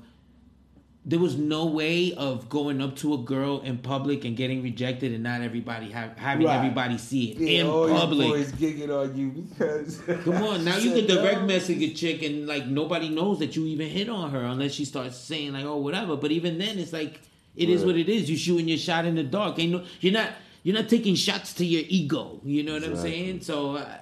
There 1.09 1.17
was 1.19 1.35
no 1.37 1.65
way 1.65 2.13
of 2.13 2.49
going 2.49 2.81
up 2.81 2.95
to 2.97 3.15
a 3.15 3.17
girl 3.17 3.61
in 3.61 3.79
public 3.79 4.25
and 4.25 4.37
getting 4.37 4.61
rejected, 4.61 5.11
and 5.11 5.23
not 5.23 5.41
everybody 5.41 5.89
have 5.89 6.15
having 6.17 6.45
Right. 6.45 6.57
everybody 6.57 6.97
see 6.99 7.31
it 7.31 7.39
Yeah, 7.39 7.61
in 7.61 7.65
all 7.67 7.87
your 7.89 7.97
public. 7.97 8.27
boys 8.27 8.51
gigging 8.51 8.91
on 8.99 9.17
you 9.17 9.29
because. 9.31 9.97
Come 10.25 10.35
on, 10.43 10.63
now 10.63 10.77
you 10.77 10.91
can 10.93 11.07
direct 11.07 11.41
no. 11.41 11.47
message 11.47 11.81
a 11.81 11.89
chick, 12.01 12.21
and 12.21 12.45
like 12.47 12.67
nobody 12.67 13.09
knows 13.09 13.39
that 13.39 13.55
you 13.55 13.65
even 13.65 13.87
hit 13.89 14.07
on 14.07 14.29
her 14.31 14.43
unless 14.43 14.73
she 14.73 14.85
starts 14.85 15.17
saying 15.17 15.53
like, 15.53 15.65
"Oh, 15.65 15.77
whatever." 15.77 16.15
But 16.15 16.31
even 16.31 16.59
then, 16.59 16.77
it's 16.77 16.93
like 16.93 17.19
it 17.55 17.69
is 17.69 17.81
Right. 17.81 17.87
what 17.87 17.95
it 17.97 18.07
is. 18.07 18.29
You're 18.29 18.37
shooting 18.37 18.67
your 18.67 18.77
shot 18.77 19.05
in 19.05 19.15
the 19.15 19.23
dark. 19.23 19.57
Ain't 19.57 19.71
no, 19.71 19.81
you're 20.01 20.13
not 20.13 20.29
you're 20.63 20.75
not 20.75 20.89
taking 20.89 21.15
shots 21.15 21.53
to 21.55 21.65
your 21.65 21.83
ego. 21.89 22.39
You 22.45 22.61
know 22.63 22.73
what 22.73 22.83
Exactly. 22.83 23.11
I'm 23.13 23.17
saying? 23.17 23.41
So. 23.41 23.77
Uh, 23.77 23.97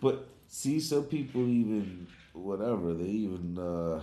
But 0.00 0.26
see, 0.48 0.80
some 0.80 1.04
people 1.04 1.42
even 1.60 2.08
whatever 2.32 2.94
they 2.94 3.10
even 3.26 3.56
uh, 3.56 4.00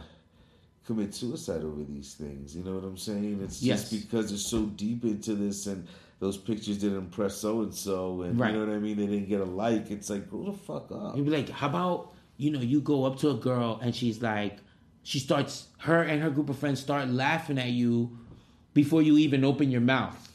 commit 0.89 1.13
suicide 1.13 1.63
over 1.63 1.84
these 1.88 2.15
things. 2.15 2.55
You 2.55 2.63
know 2.63 2.74
what 2.74 2.84
I'm 2.84 2.98
saying? 2.98 3.41
It's 3.43 3.62
Yes. 3.62 3.91
just 3.91 4.01
because 4.01 4.29
they're 4.29 4.38
so 4.39 4.63
deep 4.65 5.03
into 5.03 5.36
this, 5.36 5.67
and 5.67 5.86
those 6.19 6.36
pictures 6.36 6.79
didn't 6.79 6.98
impress 6.98 7.36
so 7.38 7.62
and 7.62 7.74
so, 7.74 8.24
and 8.24 8.39
you 8.39 8.46
know 8.53 8.60
what 8.65 8.69
I 8.69 8.79
mean. 8.79 8.98
They 8.98 9.05
didn't 9.05 9.29
get 9.29 9.39
a 9.39 9.46
like. 9.46 9.91
It's 9.91 10.10
like 10.10 10.27
grow 10.29 10.46
the 10.46 10.53
fuck 10.53 10.91
up. 10.91 11.15
You'd 11.15 11.25
be 11.25 11.31
like, 11.31 11.50
how 11.50 11.67
about, 11.67 12.12
you 12.38 12.50
know, 12.50 12.60
you 12.60 12.81
go 12.81 13.05
up 13.05 13.19
to 13.19 13.29
a 13.29 13.36
girl 13.36 13.79
and 13.84 13.96
she's 13.96 14.19
like, 14.22 14.58
she 15.03 15.19
starts, 15.19 15.67
her 15.77 16.01
and 16.01 16.22
her 16.24 16.31
group 16.31 16.50
of 16.50 16.58
friends 16.58 16.79
start 16.79 17.08
laughing 17.10 17.60
at 17.60 17.69
you 17.69 18.17
before 18.74 19.01
you 19.03 19.17
even 19.19 19.46
open 19.46 19.69
your 19.69 19.81
mouth. 19.81 20.25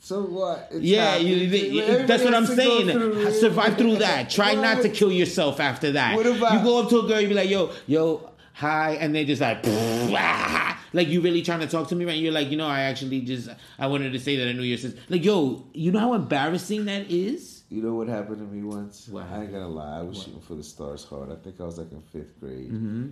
So 0.00 0.22
what? 0.22 0.68
It's 0.72 0.80
Yeah, 0.84 1.16
you, 1.16 1.36
you- 1.36 2.06
that's 2.06 2.22
what 2.24 2.32
I'm 2.34 2.44
has 2.46 2.50
to 2.50 2.56
go 2.56 2.62
saying. 2.84 2.90
through. 2.90 3.30
Survive 3.32 3.76
through 3.76 3.96
that. 3.96 4.30
Try 4.30 4.54
What? 4.54 4.62
not 4.62 4.82
to 4.82 4.88
kill 4.88 5.12
yourself 5.12 5.60
after 5.60 5.92
that. 5.92 6.16
What 6.16 6.26
about- 6.26 6.52
you 6.54 6.64
go 6.64 6.80
up 6.82 6.88
to 6.90 7.00
a 7.00 7.06
girl, 7.06 7.20
you 7.20 7.28
be 7.28 7.34
like, 7.34 7.50
yo, 7.50 7.70
yo, 7.86 8.30
hi, 8.58 8.92
and 9.00 9.14
they 9.14 9.24
just 9.24 9.40
like, 9.40 9.64
like 10.92 11.08
you 11.08 11.20
really 11.20 11.42
trying 11.42 11.60
to 11.60 11.66
talk 11.66 11.88
to 11.88 11.94
me, 11.96 12.04
right? 12.04 12.14
And 12.14 12.22
you're 12.22 12.32
like, 12.32 12.50
you 12.50 12.56
know, 12.56 12.66
I 12.66 12.80
actually 12.80 13.20
just, 13.22 13.48
I 13.78 13.86
wanted 13.86 14.12
to 14.12 14.18
say 14.20 14.36
that 14.36 14.48
I 14.48 14.52
knew 14.52 14.62
your 14.62 14.78
sister. 14.78 14.98
Like, 15.08 15.24
yo, 15.24 15.66
you 15.72 15.92
know 15.92 16.00
how 16.00 16.14
embarrassing 16.14 16.84
that 16.86 17.10
is? 17.10 17.62
You 17.70 17.82
know 17.82 17.94
what 17.94 18.08
happened 18.08 18.38
to 18.38 18.44
me 18.44 18.62
once? 18.62 19.08
What 19.08 19.24
I 19.24 19.42
ain't 19.42 19.52
gonna 19.52 19.68
lie. 19.68 19.98
I 19.98 20.02
was 20.02 20.22
shooting 20.22 20.40
for 20.40 20.54
the 20.54 20.62
stars 20.62 21.04
hard. 21.04 21.30
I 21.30 21.36
think 21.36 21.60
I 21.60 21.64
was 21.64 21.78
like 21.78 21.92
in 21.92 22.00
fifth 22.00 22.40
grade, 22.40 22.72
Mm-hmm. 22.72 23.08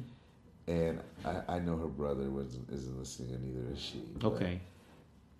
and 0.68 1.00
I, 1.24 1.56
I 1.56 1.58
know 1.58 1.76
her 1.76 1.86
brother 1.86 2.30
wasn't 2.30 2.68
isn't 2.70 2.98
listening, 2.98 3.34
and 3.34 3.44
neither 3.44 3.72
is 3.74 3.80
she. 3.80 4.02
Okay. 4.24 4.60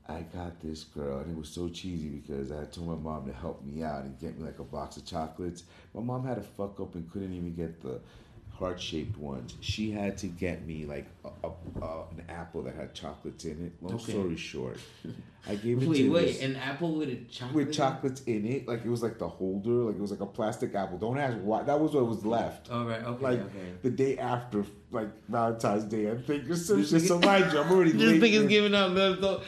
I 0.08 0.20
got 0.32 0.60
this 0.60 0.84
girl, 0.84 1.18
and 1.18 1.30
it 1.32 1.36
was 1.36 1.48
so 1.48 1.68
cheesy 1.68 2.10
because 2.10 2.52
I 2.52 2.64
told 2.66 2.86
my 2.88 2.94
mom 3.10 3.26
to 3.26 3.32
help 3.32 3.64
me 3.64 3.82
out 3.82 4.04
and 4.04 4.16
get 4.20 4.38
me 4.38 4.44
like 4.44 4.60
a 4.60 4.62
box 4.64 4.96
of 4.98 5.04
chocolates. 5.04 5.64
My 5.94 6.00
mom 6.02 6.25
had 6.25 6.36
to 6.36 6.42
fuck 6.42 6.78
up 6.78 6.94
and 6.94 7.10
couldn't 7.10 7.32
even 7.32 7.54
get 7.56 7.82
the 7.82 7.98
heart 8.58 8.80
shaped 8.80 9.18
ones. 9.18 9.54
She 9.60 9.90
had 9.90 10.16
to 10.18 10.26
get 10.26 10.66
me 10.66 10.84
like 10.86 11.06
a, 11.25 11.48
a, 11.48 11.50
a, 11.84 12.02
an 12.10 12.25
apple 12.28 12.62
that 12.62 12.75
had 12.75 12.94
chocolates 12.94 13.44
in 13.44 13.66
it. 13.66 13.72
Long 13.82 13.94
Okay. 13.96 14.12
story 14.12 14.36
short, 14.36 14.78
I 15.48 15.54
gave 15.56 15.82
it 15.82 15.88
Wait, 15.88 15.96
to 15.98 16.08
wait, 16.10 16.26
this- 16.26 16.42
an 16.42 16.56
apple 16.56 16.94
with 16.96 17.08
a 17.10 17.16
chocolate? 17.30 17.54
with 17.66 17.72
chocolates 17.75 18.22
in 18.22 18.46
it. 18.46 18.66
Like 18.66 18.84
it 18.84 18.88
was 18.88 19.02
like 19.02 19.18
the 19.18 19.28
holder, 19.28 19.70
like 19.70 19.96
it 19.96 20.00
was 20.00 20.10
like 20.10 20.20
a 20.20 20.26
plastic 20.26 20.75
apple. 20.75 20.98
Don't 20.98 21.18
ask 21.18 21.36
why. 21.42 21.62
That 21.64 21.78
was 21.78 21.92
what 21.92 22.06
was 22.06 22.25
left. 22.25 22.70
All 22.70 22.84
right, 22.86 23.02
okay, 23.02 23.22
like 23.22 23.40
okay. 23.40 23.72
the 23.82 23.90
day 23.90 24.16
after, 24.18 24.64
like 24.90 25.08
Valentine's 25.28 25.84
Day, 25.84 26.10
I 26.10 26.16
think 26.16 26.46
some 26.54 26.78
This 26.80 26.90
shit. 26.90 27.02
So 27.02 27.18
mind 27.30 27.52
you, 27.52 27.60
I'm 27.60 27.70
already 27.70 27.92
This 27.92 28.20
late. 28.20 28.22
nigga's 28.22 28.48
giving 28.48 28.75
up. 28.75 28.92
man. 28.92 29.20
Like, 29.20 29.38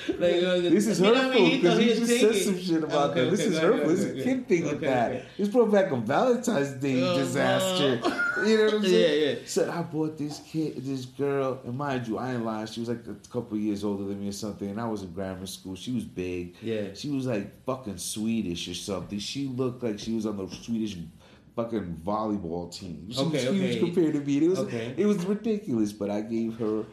uh, 0.42 0.60
This 0.60 0.86
is 0.86 0.98
hurtful 0.98 1.50
because 1.50 1.78
he 1.78 1.86
just 1.94 2.20
said 2.20 2.34
some 2.34 2.58
shit 2.60 2.84
about 2.84 3.10
Okay, 3.12 3.24
that. 3.24 3.30
This 3.30 3.40
is 3.40 3.58
hurtful. 3.58 3.90
It's 3.90 4.02
okay, 4.04 4.20
a 4.20 4.24
kid 4.24 4.48
thing 4.48 4.64
with 4.64 4.74
okay, 4.74 4.86
that. 4.86 5.10
okay. 5.12 5.24
This 5.38 5.48
brought 5.48 5.72
back 5.72 5.90
a 5.90 5.96
Valentine's 5.96 6.72
Day 6.72 7.02
Oh, 7.02 7.16
disaster. 7.16 8.00
no. 8.06 8.24
You 8.46 8.56
know 8.58 8.64
what 8.66 8.74
I'm 8.74 8.82
saying? 8.82 9.20
Yeah, 9.22 9.28
yeah. 9.30 9.34
Said 9.46 9.68
I 9.68 9.82
bought 9.82 10.16
this 10.18 10.40
kid, 10.40 10.76
this 10.84 11.04
girl, 11.06 11.60
and 11.64 11.76
mind 11.76 12.06
you, 12.06 12.18
I 12.18 12.34
ain't 12.34 12.44
lying. 12.44 12.66
She 12.66 12.80
was 12.80 12.88
like 12.88 13.04
a 13.06 13.14
couple 13.30 13.56
years 13.58 13.84
older 13.84 14.04
than 14.04 14.20
me 14.20 14.28
or 14.28 14.32
something, 14.32 14.68
and 14.70 14.80
I 14.80 14.86
was 14.86 15.02
in 15.02 15.12
grammar 15.12 15.46
school. 15.46 15.74
She 15.76 15.92
was 15.92 16.04
big. 16.04 16.54
Yeah. 16.62 16.94
She 16.94 17.10
was 17.10 17.26
like 17.26 17.64
fucking 17.64 17.98
Swedish 17.98 18.68
or 18.68 18.74
something. 18.74 19.18
She 19.18 19.46
looked 19.48 19.82
like 19.82 19.98
she 19.98 20.14
was 20.14 20.26
on 20.26 20.36
the 20.36 20.48
Swedish 20.54 20.96
fucking 21.56 22.00
volleyball 22.04 22.72
team. 22.72 23.08
She 23.10 23.18
Okay, 23.20 23.32
was 23.48 23.56
huge 23.56 23.70
okay. 23.76 23.80
compared 23.80 24.14
to 24.14 24.20
me. 24.20 24.44
It 24.44 24.48
was 24.50 24.58
Okay. 24.60 24.94
it 24.96 25.06
was 25.06 25.24
ridiculous, 25.24 25.92
but 25.92 26.10
I 26.10 26.20
gave 26.20 26.56
her 26.58 26.84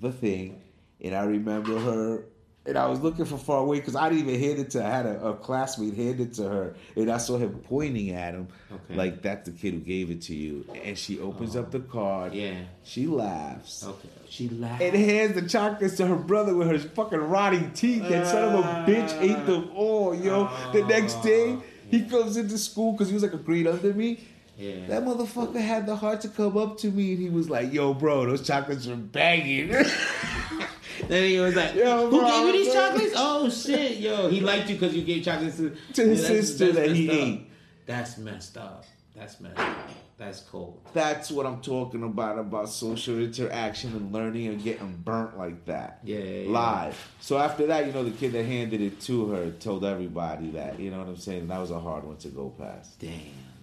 the 0.00 0.12
thing, 0.12 0.60
and 1.00 1.14
I 1.14 1.24
remember 1.24 1.78
her. 1.78 2.24
And 2.68 2.76
I 2.76 2.86
was 2.86 3.00
looking 3.00 3.24
for 3.24 3.38
far 3.38 3.60
away 3.60 3.78
because 3.78 3.96
I 3.96 4.10
didn't 4.10 4.28
even 4.28 4.40
hand 4.40 4.58
it 4.58 4.70
to. 4.72 4.84
I 4.84 4.90
had 4.90 5.06
a, 5.06 5.28
a 5.28 5.34
classmate 5.34 5.94
hand 5.94 6.20
it 6.20 6.34
to 6.34 6.42
her, 6.42 6.74
and 6.96 7.10
I 7.10 7.16
saw 7.16 7.38
him 7.38 7.60
pointing 7.66 8.10
at 8.10 8.34
him, 8.34 8.48
Okay. 8.70 8.94
like 8.94 9.22
that's 9.22 9.48
the 9.48 9.56
kid 9.56 9.72
who 9.72 9.80
gave 9.80 10.10
it 10.10 10.20
to 10.22 10.34
you. 10.34 10.66
And 10.84 10.98
she 10.98 11.18
opens 11.18 11.56
up 11.56 11.68
oh. 11.68 11.78
the 11.78 11.80
card. 11.80 12.34
Yeah. 12.34 12.60
She 12.84 13.06
laughs. 13.06 13.84
Okay. 13.84 14.08
She 14.28 14.50
laughs 14.50 14.82
And 14.82 14.94
hands 14.94 15.34
the 15.34 15.48
chocolates 15.48 15.96
to 15.96 16.06
her 16.06 16.16
brother 16.16 16.54
with 16.54 16.68
her 16.68 16.78
fucking 16.78 17.18
rotting 17.18 17.72
teeth. 17.72 18.02
That 18.08 18.26
son 18.26 18.54
of 18.54 18.64
a 18.64 18.90
bitch 18.90 19.18
ate 19.22 19.46
them 19.46 19.70
ah. 19.72 19.76
all, 19.76 20.14
yo. 20.14 20.50
the 20.72 20.84
next 20.84 21.16
oh. 21.20 21.22
day, 21.22 21.58
he 21.90 22.04
comes 22.04 22.36
into 22.36 22.58
school 22.58 22.92
because 22.92 23.08
he 23.08 23.14
was 23.14 23.22
like 23.22 23.32
a 23.32 23.38
grade 23.38 23.66
under 23.66 23.94
me. 23.94 24.20
Yeah. 24.58 24.86
That 24.88 25.04
motherfucker 25.04 25.60
had 25.60 25.86
the 25.86 25.94
heart 25.96 26.20
to 26.22 26.28
come 26.28 26.58
up 26.58 26.78
to 26.78 26.90
me 26.90 27.12
and 27.12 27.22
he 27.22 27.30
was 27.30 27.48
like, 27.48 27.72
yo, 27.72 27.94
bro, 27.94 28.26
those 28.26 28.46
chocolates 28.46 28.88
are 28.88 28.96
banging. 28.96 29.72
Then 31.12 31.28
he 31.30 31.38
was 31.40 31.54
like, 31.56 31.74
Yo, 31.74 32.08
"Who 32.10 32.18
bro, 32.20 32.28
gave 32.28 32.46
you 32.46 32.52
these 32.64 32.72
bro." 32.72 32.74
chocolates?" 32.88 33.14
Oh 33.16 33.50
shit, 33.50 33.98
yo, 33.98 34.28
he 34.28 34.40
liked 34.40 34.68
you 34.68 34.76
because 34.76 34.94
you 34.94 35.02
gave 35.02 35.24
chocolates 35.24 35.56
to, 35.56 35.70
To 35.94 36.02
his 36.06 36.22
Yeah, 36.22 36.28
sister 36.28 36.72
that's 36.72 36.88
that 36.88 36.96
he 36.96 37.08
up. 37.08 37.14
ate. 37.16 37.50
That's 37.86 38.18
messed 38.18 38.56
up. 38.58 38.84
That's 39.16 39.40
messed 39.40 39.58
up. 39.58 39.76
That's 40.18 40.40
cold. 40.40 40.80
That's 40.92 41.30
what 41.30 41.46
I'm 41.46 41.60
talking 41.60 42.02
about, 42.02 42.38
about 42.38 42.68
social 42.68 43.18
interaction 43.20 43.92
and 43.94 44.12
learning 44.12 44.48
and 44.48 44.62
getting 44.62 44.96
burnt 45.04 45.38
like 45.38 45.64
that. 45.66 46.00
Yeah, 46.04 46.18
yeah, 46.18 46.40
yeah. 46.42 46.50
Live. 46.50 47.12
So 47.20 47.38
after 47.38 47.66
that, 47.68 47.86
you 47.86 47.92
know, 47.92 48.02
the 48.04 48.10
kid 48.10 48.32
that 48.32 48.44
handed 48.44 48.80
it 48.80 49.00
to 49.02 49.28
her 49.30 49.50
told 49.52 49.84
everybody 49.84 50.50
that, 50.50 50.78
you 50.80 50.90
know 50.90 50.98
what 50.98 51.08
I'm 51.08 51.16
saying? 51.16 51.42
And 51.42 51.50
that 51.50 51.58
was 51.60 51.70
a 51.70 51.78
hard 51.80 52.04
one 52.04 52.16
to 52.18 52.28
go 52.28 52.50
past. 52.58 52.98
Damn, 52.98 53.12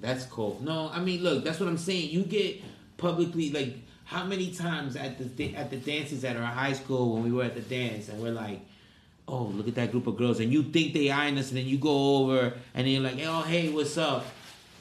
that's 0.01 0.25
cold. 0.25 0.63
No, 0.63 0.89
I 0.93 0.99
mean, 1.01 1.21
look, 1.23 1.43
that's 1.43 1.59
what 1.59 1.67
I'm 1.69 1.77
saying. 1.77 2.09
You 2.09 2.23
get 2.23 2.61
publicly 2.97 3.51
like 3.51 3.75
how 4.05 4.23
many 4.23 4.51
times 4.51 4.95
at 4.95 5.17
the 5.17 5.55
at 5.55 5.69
the 5.69 5.77
dances 5.77 6.23
at 6.23 6.37
our 6.37 6.43
high 6.43 6.73
school 6.73 7.13
when 7.13 7.23
we 7.23 7.31
were 7.31 7.43
at 7.43 7.55
the 7.55 7.61
dance 7.61 8.07
and 8.09 8.21
we're 8.21 8.31
like, 8.31 8.61
oh, 9.27 9.43
look 9.43 9.67
at 9.67 9.75
that 9.75 9.91
group 9.91 10.07
of 10.07 10.15
girls, 10.15 10.39
and 10.39 10.51
you 10.53 10.63
think 10.63 10.93
they 10.93 11.09
eyeing 11.11 11.37
us, 11.37 11.49
and 11.49 11.57
then 11.57 11.65
you 11.65 11.77
go 11.77 12.17
over 12.17 12.53
and 12.73 12.85
then 12.85 12.87
you're 12.87 13.03
like, 13.03 13.19
oh, 13.23 13.41
hey, 13.41 13.69
what's 13.69 13.97
up? 13.97 14.25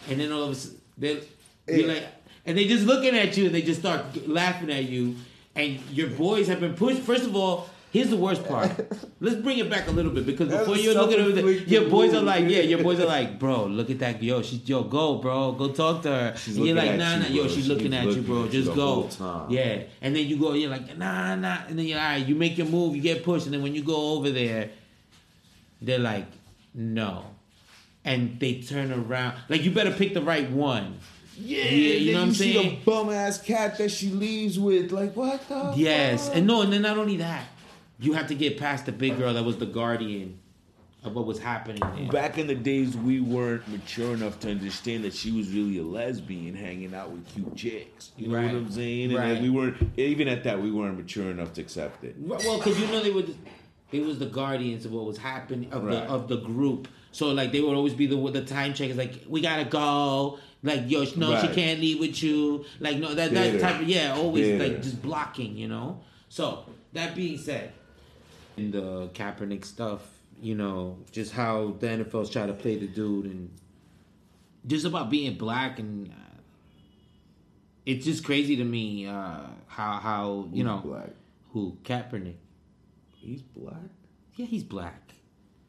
And 0.09 0.21
then 0.21 0.31
all 0.31 0.45
of 0.45 0.50
a 0.50 0.54
sudden, 0.54 0.78
they 0.99 1.23
you're 1.69 1.88
like, 1.88 2.04
and 2.47 2.57
they 2.57 2.66
just 2.66 2.85
looking 2.85 3.16
at 3.16 3.37
you 3.37 3.47
and 3.47 3.54
they 3.54 3.62
just 3.62 3.81
start 3.81 4.28
laughing 4.28 4.71
at 4.71 4.85
you, 4.85 5.16
and 5.57 5.81
your 5.90 6.09
boys 6.11 6.47
have 6.49 6.61
been 6.61 6.75
pushed. 6.75 7.00
First 7.00 7.25
of 7.25 7.35
all. 7.35 7.69
Here's 7.95 8.11
the 8.11 8.17
worst 8.17 8.45
part. 8.49 8.73
Let's 9.21 9.37
bring 9.37 9.59
it 9.59 9.71
back 9.71 9.87
a 9.87 9.93
little 9.93 10.11
bit 10.11 10.27
because 10.27 10.49
before 10.49 10.77
you're 10.77 10.95
looking 10.95 11.33
there, 11.33 11.49
your 11.49 11.89
boys 11.89 12.13
are 12.13 12.23
like, 12.23 12.41
dude. 12.41 12.51
yeah, 12.51 12.63
your 12.63 12.83
boys 12.83 12.99
are 12.99 13.07
like, 13.07 13.39
bro, 13.39 13.67
look 13.67 13.89
at 13.89 14.01
that, 14.01 14.21
yo, 14.21 14.43
she's 14.43 14.69
yo, 14.69 14.83
go, 14.83 15.19
bro, 15.19 15.53
go 15.53 15.69
talk 15.69 16.03
to 16.03 16.09
her. 16.09 16.37
She's 16.37 16.57
And 16.57 16.67
you're 16.67 16.75
like, 16.75 16.91
at 16.91 16.99
nah, 16.99 17.15
you, 17.15 17.21
nah, 17.21 17.27
yo, 17.29 17.43
she's 17.45 17.55
She's 17.55 17.69
looking 17.69 17.95
at 17.95 18.05
you, 18.07 18.23
bro, 18.23 18.47
at 18.47 18.51
just 18.51 18.75
go. 18.75 19.09
Yeah, 19.49 19.85
and 20.03 20.17
then 20.17 20.27
you 20.27 20.37
go, 20.39 20.55
you're 20.55 20.71
like, 20.71 20.99
nah, 20.99 21.37
nah, 21.37 21.59
and 21.69 21.79
then 21.79 21.87
you're 21.87 22.01
all 22.01 22.05
right, 22.05 22.27
you 22.27 22.35
make 22.35 22.59
your 22.59 22.67
move, 22.67 22.97
you 22.97 23.01
get 23.01 23.23
pushed, 23.23 23.45
and 23.47 23.55
then 23.55 23.63
when 23.63 23.77
you 23.77 23.85
go 23.85 24.15
over 24.17 24.29
there, 24.29 24.71
they're 25.81 26.01
like, 26.01 26.27
no, 26.75 27.27
and 28.05 28.41
they 28.41 28.61
turn 28.61 28.91
around, 28.91 29.37
like 29.49 29.63
you 29.63 29.71
better 29.71 29.93
pick 29.93 30.15
the 30.15 30.23
right 30.23 30.51
one. 30.51 30.99
Yeah, 31.37 31.65
you 31.65 32.13
know 32.13 32.23
what 32.23 32.29
I'm 32.29 32.35
see 32.35 32.55
saying? 32.55 32.71
the 32.85 32.85
bum 32.91 33.11
ass 33.11 33.41
cat 33.41 33.79
that 33.79 33.91
she 33.93 34.09
leaves 34.11 34.59
with. 34.59 34.91
Like, 34.91 35.15
what 35.15 35.49
the 35.49 35.75
Yes, 35.77 36.27
fuck? 36.27 36.37
and 36.39 36.47
no, 36.49 36.63
and 36.63 36.73
then 36.73 36.83
not 36.83 36.99
only 36.99 37.19
that, 37.19 37.45
you 37.99 38.13
have 38.15 38.27
to 38.29 38.35
get 38.35 38.59
past 38.59 38.87
the 38.87 38.93
big 38.93 39.17
girl 39.19 39.35
that 39.35 39.45
was 39.45 39.57
the 39.59 39.67
guardian 39.67 40.39
of 41.05 41.15
what 41.15 41.27
was 41.27 41.39
happening 41.39 41.83
there. 41.97 42.11
Back 42.11 42.39
in 42.39 42.47
the 42.47 42.55
days, 42.55 42.97
we 42.97 43.21
weren't 43.21 43.67
mature 43.69 44.15
enough 44.15 44.41
to 44.41 44.51
understand 44.51 45.05
that 45.05 45.13
she 45.13 45.31
was 45.33 45.51
really 45.51 45.79
a 45.79 45.83
lesbian 45.83 46.55
hanging 46.55 46.95
out 46.95 47.11
with 47.11 47.27
cute 47.29 47.55
chicks. 47.55 48.13
You 48.17 48.29
know 48.29 48.37
Right. 48.37 48.47
what 48.47 48.55
I'm 48.55 48.71
saying? 48.71 49.11
And 49.15 49.19
Right. 49.19 49.41
we 49.43 49.50
weren't 49.50 49.76
even 49.99 50.28
at 50.28 50.45
that. 50.45 50.63
We 50.63 50.71
weren't 50.71 50.97
mature 50.97 51.30
enough 51.30 51.52
to 51.54 51.61
accept 51.61 52.04
it. 52.04 52.17
Well, 52.19 52.39
because 52.59 52.80
you 52.80 52.87
know 52.87 53.02
they 53.02 53.11
were, 53.11 53.25
they 53.91 54.00
was 54.00 54.19
the 54.19 54.26
guardians 54.26 54.87
of 54.87 54.93
what 54.93 55.04
was 55.04 55.19
happening 55.19 55.71
of 55.73 55.85
the 55.85 55.99
of 56.04 56.28
the 56.28 56.39
group. 56.39 56.89
So 57.13 57.30
like 57.33 57.52
they 57.52 57.61
would 57.61 57.76
always 57.76 57.95
be 57.95 58.07
the 58.07 58.17
the 58.30 58.43
time 58.43 58.73
checkers. 58.75 58.97
Like 58.97 59.25
we 59.28 59.41
gotta 59.41 59.65
go. 59.65 60.39
Like 60.63 60.91
yo, 60.91 61.04
no, 61.17 61.39
she 61.43 61.49
can't 61.49 61.78
leave 61.80 62.00
with 62.00 62.23
you. 62.23 62.65
Like 62.80 62.97
no, 62.97 63.15
that 63.15 63.33
that 63.35 63.61
type 63.61 63.83
of 63.83 63.89
yeah, 63.89 64.15
always 64.17 64.47
Bitter. 64.49 64.73
like 64.73 64.83
just 64.83 65.02
blocking. 65.02 65.54
You 65.59 65.69
know. 65.69 66.00
So 66.30 66.65
that 66.95 67.15
being 67.15 67.37
said, 67.37 67.73
in 68.56 68.71
the 68.71 69.08
Kaepernick 69.14 69.64
stuff, 69.64 70.02
you 70.40 70.54
know, 70.54 70.99
just 71.12 71.32
how 71.32 71.75
the 71.78 71.86
NFL's 71.86 72.30
trying 72.30 72.49
to 72.49 72.54
play 72.54 72.76
the 72.76 72.86
dude 72.86 73.26
and 73.26 73.50
just 74.67 74.84
about 74.86 75.10
being 75.10 75.36
black 75.36 75.78
and. 75.78 76.08
Uh, 76.08 76.14
it's 77.86 78.06
just 78.06 78.25
crazy 78.25 78.56
to 78.56 78.64
me 78.64 79.06
uh, 79.06 79.40
how 79.67 79.93
how 79.99 80.49
you 80.52 80.64
Who's 80.64 80.64
know 80.64 80.78
black? 80.78 81.10
who 81.52 81.76
Kaepernick. 81.84 82.36
He's 83.14 83.43
black. 83.43 83.75
Yeah, 84.36 84.47
he's 84.47 84.64
black. 84.64 85.12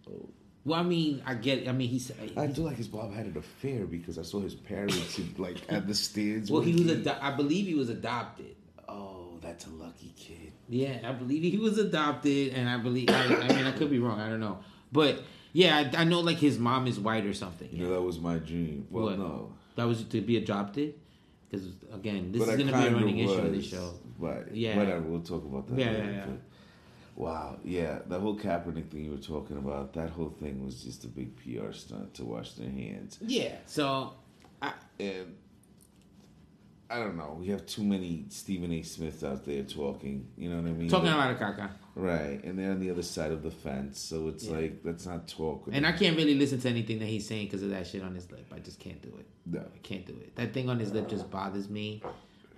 Oh. 0.10 0.30
Well, 0.64 0.80
I 0.80 0.84
mean, 0.84 1.22
I 1.26 1.36
get. 1.36 1.68
I 1.68 1.74
mean, 1.74 1.90
he's. 1.90 2.12
I 2.38 2.48
feel 2.48 2.64
like 2.64 2.78
his 2.78 2.92
mom 2.92 3.14
had 3.14 3.26
an 3.26 3.38
affair 3.38 3.86
because 3.86 4.18
I 4.18 4.22
saw 4.24 4.40
his 4.40 4.56
parents 4.56 5.20
like 5.38 5.58
at 5.70 5.88
the 5.88 5.94
stands. 6.06 6.50
well, 6.50 6.62
he 6.62 6.74
was. 6.84 7.06
I 7.06 7.32
believe 7.36 7.66
he 7.68 7.76
was 7.76 7.90
adopted. 7.90 8.56
Oh, 8.88 9.38
that's 9.42 9.66
a 9.66 9.70
lucky 9.70 10.14
kid. 10.16 10.52
Yeah, 10.70 10.98
I 11.04 11.12
believe 11.12 11.44
he 11.44 11.58
was 11.58 11.78
adopted, 11.78 12.54
and 12.54 12.70
I 12.70 12.78
believe. 12.78 13.10
I, 13.10 13.24
I 13.26 13.48
mean, 13.56 13.66
I 13.66 13.72
could 13.72 13.90
be 13.90 14.00
wrong. 14.00 14.20
I 14.20 14.30
don't 14.30 14.40
know, 14.40 14.60
but 14.92 15.24
yeah, 15.54 15.90
I, 15.94 16.02
I 16.02 16.04
know 16.04 16.20
like 16.20 16.38
his 16.38 16.60
mom 16.60 16.88
is 16.88 17.00
white 17.00 17.26
or 17.26 17.34
something. 17.34 17.70
You 17.72 17.84
know, 17.86 17.94
that 17.94 18.02
was 18.02 18.20
my 18.20 18.38
dream. 18.38 18.88
Well, 18.90 19.06
What? 19.06 19.20
no. 19.20 19.54
That 19.76 19.86
was 19.88 20.04
to 20.06 20.22
be 20.22 20.38
adopted, 20.38 20.94
because 21.50 21.68
again, 21.94 22.32
this 22.32 22.46
but 22.46 22.50
is 22.52 22.56
going 22.58 22.68
to 22.68 22.74
be 22.74 22.80
a 22.80 22.84
kinda 22.84 23.00
running 23.00 23.18
issue 23.20 23.34
of 23.34 23.52
the 23.52 23.62
show. 23.62 23.94
But 24.20 24.56
Yeah. 24.56 24.78
whatever. 24.78 25.02
We'll 25.02 25.20
talk 25.22 25.44
about 25.44 25.68
that. 25.68 25.78
Yeah, 25.78 25.92
later, 25.92 26.04
yeah, 26.06 26.12
yeah. 26.12 26.26
but- 26.28 26.42
Wow, 27.18 27.60
yeah, 27.64 28.00
the 28.08 28.20
whole 28.20 28.38
Kaepernick 28.38 28.90
thing 28.90 29.06
you 29.06 29.12
were 29.12 29.18
talking 29.18 29.56
about, 29.58 29.94
that 29.94 30.10
whole 30.10 30.36
thing 30.38 30.66
was 30.66 30.84
just 30.84 31.06
a 31.06 31.08
big 31.08 31.34
PR 31.38 31.72
stunt 31.72 32.14
to 32.16 32.26
wash 32.26 32.52
their 32.56 32.70
hands. 32.70 33.18
Yeah. 33.26 33.56
So, 33.68 34.14
I, 34.62 34.74
And 35.00 35.34
I 36.90 37.00
don't 37.00 37.18
know, 37.18 37.36
we 37.40 37.48
have 37.48 37.66
too 37.66 37.84
many 37.84 38.26
Stephen 38.30 38.72
A. 38.72 38.82
Smiths 38.84 39.24
out 39.24 39.44
there 39.44 39.64
talking, 39.64 40.28
you 40.38 40.50
know 40.50 40.58
what 40.62 40.70
I 40.70 40.74
mean? 40.74 40.88
talking 40.88 41.08
Like- 41.10 41.38
about 41.38 41.58
a 41.58 41.62
caca, 41.64 41.70
Right, 41.96 42.44
and 42.44 42.60
they're 42.60 42.72
on 42.72 42.80
the 42.80 42.92
other 42.92 43.02
side 43.02 43.32
of 43.32 43.42
the 43.42 43.50
fence, 43.50 44.00
so 44.00 44.28
it's 44.28 44.46
Yeah. 44.46 44.52
like, 44.58 44.82
let's 44.84 45.06
not 45.06 45.28
talk. 45.28 45.68
And 45.72 45.88
I 45.88 45.94
can't 45.94 46.16
really 46.18 46.36
listen 46.36 46.60
to 46.60 46.70
anything 46.70 47.00
that 47.00 47.06
he's 47.08 47.26
saying 47.26 47.48
because 47.48 47.64
of 47.64 47.70
that 47.70 47.88
shit 47.88 48.04
on 48.04 48.14
his 48.14 48.30
lip. 48.32 48.46
I 48.54 48.60
just 48.60 48.80
can't 48.80 49.02
do 49.02 49.08
it. 49.18 49.26
No. 49.46 49.62
I 49.62 49.78
can't 49.82 50.06
do 50.06 50.14
it. 50.14 50.36
That 50.36 50.54
thing 50.54 50.70
on 50.70 50.78
his 50.78 50.92
lip 50.94 51.08
just 51.10 51.32
bothers 51.32 51.70
me. 51.70 52.04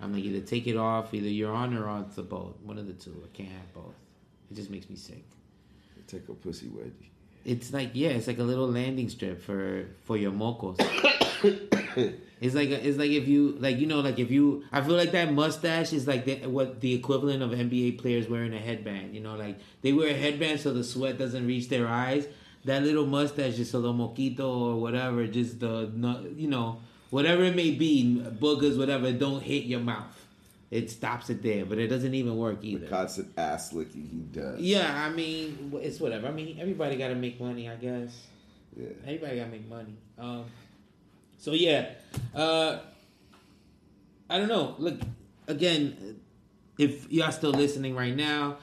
I'm 0.00 0.12
like, 0.12 0.24
either 0.24 0.40
take 0.44 0.66
it 0.66 0.76
off, 0.76 1.14
either 1.14 1.28
you're 1.28 1.52
on 1.54 1.74
or 1.76 1.86
on 1.86 2.10
the 2.14 2.22
boat. 2.22 2.58
One 2.64 2.78
of 2.78 2.86
the 2.86 2.92
two. 2.92 3.22
I 3.24 3.28
can't 3.36 3.48
have 3.50 3.72
both. 3.74 3.94
It 4.50 4.54
just 4.54 4.70
makes 4.70 4.90
me 4.90 4.96
sick. 4.96 5.24
Take 6.06 6.28
a 6.28 6.34
pussy 6.34 6.66
wedgie. 6.66 7.10
It's 7.44 7.72
like 7.72 7.90
yeah, 7.94 8.10
it's 8.10 8.26
like 8.26 8.38
a 8.38 8.42
little 8.44 8.68
landing 8.68 9.08
strip 9.08 9.40
for 9.40 9.86
for 10.04 10.16
your 10.16 10.32
mocos. 10.32 10.78
it's 12.40 12.54
like 12.54 12.68
it's 12.70 12.98
like 12.98 13.10
if 13.10 13.28
you 13.28 13.56
like 13.58 13.78
you 13.78 13.86
know 13.86 14.00
like 14.00 14.18
if 14.18 14.30
you 14.30 14.64
I 14.72 14.80
feel 14.82 14.96
like 14.96 15.12
that 15.12 15.32
mustache 15.32 15.92
is 15.92 16.06
like 16.06 16.24
the, 16.24 16.46
what 16.46 16.80
the 16.80 16.94
equivalent 16.94 17.42
of 17.42 17.50
NBA 17.50 17.98
players 17.98 18.28
wearing 18.28 18.54
a 18.54 18.58
headband. 18.58 19.14
You 19.14 19.20
know, 19.20 19.36
like 19.36 19.58
they 19.82 19.92
wear 19.92 20.08
a 20.08 20.14
headband 20.14 20.60
so 20.60 20.72
the 20.72 20.84
sweat 20.84 21.18
doesn't 21.18 21.46
reach 21.46 21.68
their 21.68 21.88
eyes. 21.88 22.26
That 22.64 22.82
little 22.82 23.06
mustache, 23.06 23.56
just 23.56 23.72
a 23.74 23.78
little 23.78 23.94
moquito 23.94 24.48
or 24.48 24.80
whatever, 24.80 25.26
just 25.26 25.60
the 25.60 25.90
you 26.36 26.48
know 26.48 26.80
whatever 27.10 27.44
it 27.44 27.56
may 27.56 27.70
be, 27.70 28.22
boogers, 28.40 28.78
whatever, 28.78 29.12
don't 29.12 29.42
hit 29.42 29.64
your 29.64 29.80
mouth. 29.80 30.14
It 30.70 30.90
stops 30.90 31.30
it 31.30 31.42
there, 31.42 31.64
but 31.64 31.78
it 31.78 31.88
doesn't 31.88 32.12
even 32.12 32.36
work 32.36 32.58
either. 32.62 32.80
The 32.80 32.88
constant 32.88 33.32
ass 33.38 33.72
licking 33.72 34.06
he 34.06 34.18
does. 34.38 34.60
Yeah, 34.60 35.02
I 35.02 35.08
mean, 35.08 35.72
it's 35.82 35.98
whatever. 35.98 36.28
I 36.28 36.30
mean, 36.30 36.58
everybody 36.60 36.96
got 36.96 37.08
to 37.08 37.14
make 37.14 37.40
money, 37.40 37.70
I 37.70 37.76
guess. 37.76 38.26
Yeah. 38.76 38.88
Everybody 39.04 39.36
got 39.38 39.44
to 39.44 39.50
make 39.50 39.68
money. 39.68 39.96
Um, 40.18 40.44
so 41.38 41.52
yeah, 41.52 41.90
uh, 42.34 42.78
I 44.28 44.38
don't 44.38 44.48
know. 44.48 44.74
Look, 44.78 45.00
again, 45.46 46.20
if 46.78 47.10
y'all 47.10 47.32
still 47.32 47.52
listening 47.52 47.94
right 47.94 48.14
now, 48.14 48.58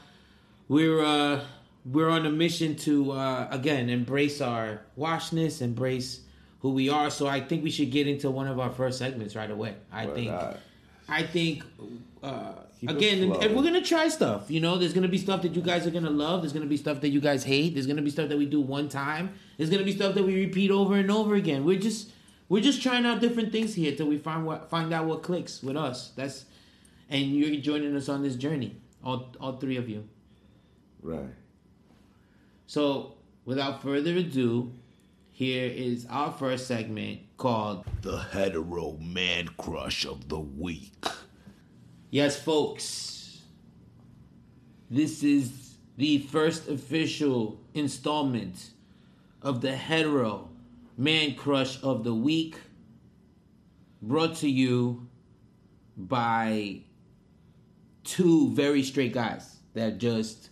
we're 0.67 1.03
uh, 1.03 1.41
we're 1.85 2.09
on 2.09 2.25
a 2.25 2.31
mission 2.31 2.75
to 2.77 3.11
uh, 3.11 3.47
again 3.49 3.89
embrace 3.89 4.41
our 4.41 4.81
washness, 4.95 5.61
embrace 5.61 6.21
who 6.59 6.71
we 6.71 6.89
are. 6.89 7.09
So 7.09 7.27
I 7.27 7.41
think 7.41 7.63
we 7.63 7.71
should 7.71 7.91
get 7.91 8.07
into 8.07 8.29
one 8.29 8.47
of 8.47 8.59
our 8.59 8.69
first 8.69 8.99
segments 8.99 9.35
right 9.35 9.49
away. 9.49 9.75
I 9.91 10.05
Why 10.05 10.13
think. 10.13 10.31
not? 10.31 10.59
I 11.07 11.23
think 11.23 11.63
uh, 12.23 12.53
again, 12.87 13.23
and, 13.23 13.43
and 13.43 13.55
we're 13.55 13.63
gonna 13.63 13.81
try 13.81 14.07
stuff. 14.09 14.49
You 14.49 14.59
know, 14.59 14.77
there's 14.77 14.93
gonna 14.93 15.07
be 15.07 15.17
stuff 15.17 15.43
that 15.43 15.55
you 15.55 15.61
guys 15.61 15.85
are 15.85 15.91
gonna 15.91 16.09
love. 16.09 16.41
There's 16.41 16.53
gonna 16.53 16.65
be 16.65 16.77
stuff 16.77 17.01
that 17.01 17.09
you 17.09 17.21
guys 17.21 17.43
hate. 17.43 17.73
There's 17.73 17.87
gonna 17.87 18.01
be 18.01 18.09
stuff 18.09 18.29
that 18.29 18.37
we 18.37 18.45
do 18.45 18.59
one 18.59 18.89
time. 18.89 19.33
There's 19.57 19.69
gonna 19.69 19.83
be 19.83 19.95
stuff 19.95 20.15
that 20.15 20.23
we 20.23 20.45
repeat 20.45 20.71
over 20.71 20.95
and 20.95 21.11
over 21.11 21.35
again. 21.35 21.63
We're 21.63 21.79
just 21.79 22.09
We're 22.47 22.63
just 22.63 22.81
trying 22.81 23.05
out 23.05 23.21
different 23.21 23.51
things 23.51 23.73
here 23.73 23.95
till 23.95 24.07
we 24.07 24.17
find 24.17 24.45
what 24.45 24.69
find 24.69 24.93
out 24.93 25.05
what 25.05 25.23
clicks 25.23 25.63
with 25.63 25.75
us. 25.75 26.11
That's 26.15 26.45
and 27.09 27.35
you're 27.35 27.59
joining 27.59 27.95
us 27.95 28.09
on 28.09 28.23
this 28.23 28.35
journey. 28.35 28.77
All 29.03 29.33
all 29.39 29.57
three 29.57 29.77
of 29.77 29.89
you. 29.89 30.07
Right. 31.01 31.33
So 32.67 33.15
without 33.45 33.81
further 33.81 34.15
ado, 34.17 34.73
here 35.31 35.65
is 35.67 36.05
our 36.09 36.31
first 36.31 36.67
segment 36.67 37.19
called 37.37 37.85
The 38.01 38.17
hetero 38.19 38.97
man 39.01 39.49
crush 39.57 40.05
of 40.05 40.29
the 40.29 40.39
week. 40.39 40.93
Yes, 42.09 42.39
folks. 42.39 43.41
This 44.89 45.23
is 45.23 45.75
the 45.97 46.19
first 46.19 46.67
official 46.67 47.59
installment 47.73 48.69
of 49.41 49.61
the 49.61 49.75
hetero 49.75 50.49
man 50.97 51.35
crush 51.35 51.81
of 51.83 52.03
the 52.03 52.13
week 52.13 52.57
brought 54.01 54.35
to 54.37 54.49
you 54.49 55.07
by 55.97 56.79
two 58.03 58.51
very 58.53 58.83
straight 58.83 59.13
guys 59.13 59.57
that 59.73 59.97
just 59.97 60.49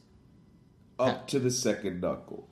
Up 0.99 1.27
to 1.27 1.39
the 1.39 1.51
second 1.51 2.01
knuckle. 2.01 2.47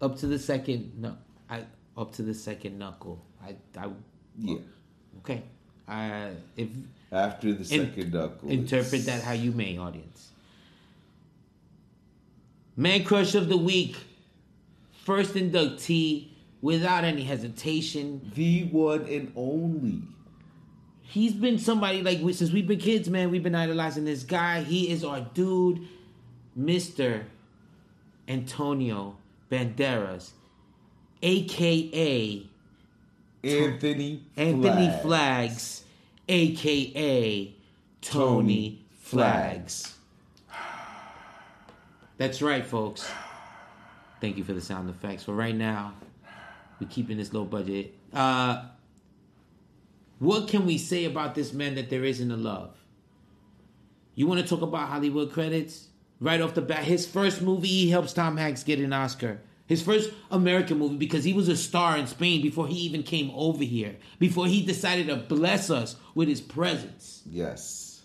up 0.00 0.16
to 0.18 0.26
the 0.26 0.38
second 0.38 0.92
no 0.98 1.16
I 1.48 1.64
up 1.96 2.12
to 2.14 2.22
the 2.22 2.34
second 2.34 2.78
knuckle. 2.78 3.22
I 3.42 3.56
I 3.76 3.88
Yeah. 4.38 4.56
okay. 5.18 5.42
I 5.86 6.32
if 6.56 6.68
After 7.10 7.52
the 7.52 7.58
In- 7.58 7.64
second 7.86 8.12
knuckle. 8.14 8.48
Interpret 8.48 9.02
it's- 9.02 9.06
that 9.06 9.22
how 9.22 9.32
you 9.32 9.52
may, 9.52 9.76
audience. 9.76 10.30
Man 12.76 13.04
crush 13.04 13.34
of 13.34 13.48
the 13.50 13.56
week. 13.58 13.96
First 15.04 15.34
inductee 15.34 16.28
without 16.62 17.04
any 17.04 17.24
hesitation. 17.24 18.32
The 18.34 18.64
one 18.64 19.04
and 19.06 19.30
only. 19.36 20.00
He's 21.02 21.34
been 21.34 21.58
somebody 21.58 22.00
like 22.02 22.20
we, 22.22 22.32
since 22.32 22.52
we've 22.52 22.66
been 22.66 22.78
kids, 22.78 23.10
man. 23.10 23.30
We've 23.30 23.42
been 23.42 23.54
idolizing 23.54 24.06
this 24.06 24.22
guy. 24.22 24.62
He 24.62 24.90
is 24.90 25.04
our 25.04 25.20
dude, 25.20 25.86
Mister 26.56 27.26
Antonio 28.26 29.16
Banderas, 29.50 30.30
aka 31.20 32.46
Anthony 33.44 34.22
Anthony 34.36 34.86
Flags. 34.86 35.02
Flags, 35.02 35.84
aka 36.28 37.54
Tony 38.00 38.80
Flags. 39.00 39.96
That's 42.16 42.40
right, 42.40 42.64
folks. 42.64 43.10
Thank 44.20 44.38
you 44.38 44.44
for 44.44 44.52
the 44.54 44.60
sound 44.60 44.88
effects. 44.88 45.24
For 45.24 45.34
right 45.34 45.54
now, 45.54 45.92
we're 46.82 46.88
keeping 46.88 47.16
this 47.16 47.32
low 47.32 47.44
budget. 47.44 47.94
Uh, 48.12 48.64
what 50.18 50.48
can 50.48 50.66
we 50.66 50.78
say 50.78 51.04
about 51.04 51.34
this 51.34 51.52
man 51.52 51.74
that 51.76 51.90
there 51.90 52.04
isn't 52.04 52.30
a 52.30 52.36
love? 52.36 52.76
You 54.14 54.26
want 54.26 54.40
to 54.40 54.46
talk 54.46 54.62
about 54.62 54.88
Hollywood 54.88 55.32
credits? 55.32 55.88
Right 56.20 56.40
off 56.40 56.54
the 56.54 56.62
bat, 56.62 56.84
his 56.84 57.06
first 57.06 57.42
movie, 57.42 57.66
he 57.68 57.90
helps 57.90 58.12
Tom 58.12 58.36
Hanks 58.36 58.62
get 58.62 58.78
an 58.78 58.92
Oscar. 58.92 59.40
His 59.66 59.82
first 59.82 60.10
American 60.30 60.78
movie 60.78 60.96
because 60.96 61.24
he 61.24 61.32
was 61.32 61.48
a 61.48 61.56
star 61.56 61.96
in 61.96 62.06
Spain 62.06 62.42
before 62.42 62.66
he 62.68 62.76
even 62.80 63.02
came 63.02 63.30
over 63.34 63.64
here, 63.64 63.96
before 64.18 64.46
he 64.46 64.64
decided 64.64 65.06
to 65.08 65.16
bless 65.16 65.70
us 65.70 65.96
with 66.14 66.28
his 66.28 66.40
presence. 66.40 67.22
Yes. 67.28 68.02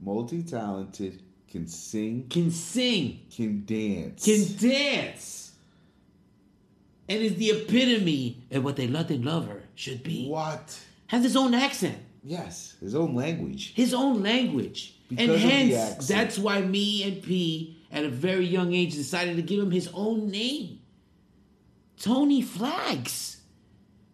Multi 0.00 0.42
talented, 0.42 1.20
can 1.50 1.66
sing, 1.66 2.28
Can 2.30 2.50
sing, 2.50 3.20
can 3.34 3.64
dance. 3.66 4.24
can 4.24 4.56
dance, 4.70 5.47
and 7.08 7.22
is 7.22 7.36
the 7.36 7.50
epitome 7.50 8.42
of 8.50 8.64
what 8.64 8.78
a 8.78 8.86
Latin 8.86 9.22
lover 9.22 9.62
should 9.74 10.02
be. 10.02 10.28
What? 10.28 10.78
Has 11.08 11.22
his 11.22 11.36
own 11.36 11.54
accent. 11.54 11.98
Yes. 12.22 12.74
His 12.80 12.94
own 12.94 13.14
language. 13.14 13.72
his 13.74 13.94
own 13.94 14.22
language. 14.22 14.94
Because 15.08 15.42
and 15.42 15.50
hence, 15.72 16.06
that's 16.06 16.38
why 16.38 16.60
me 16.60 17.02
and 17.04 17.22
P, 17.22 17.78
at 17.90 18.04
a 18.04 18.10
very 18.10 18.44
young 18.44 18.74
age, 18.74 18.94
decided 18.94 19.36
to 19.36 19.42
give 19.42 19.60
him 19.60 19.70
his 19.70 19.88
own 19.94 20.28
name. 20.30 20.80
Tony 21.98 22.42
Flags. 22.42 23.40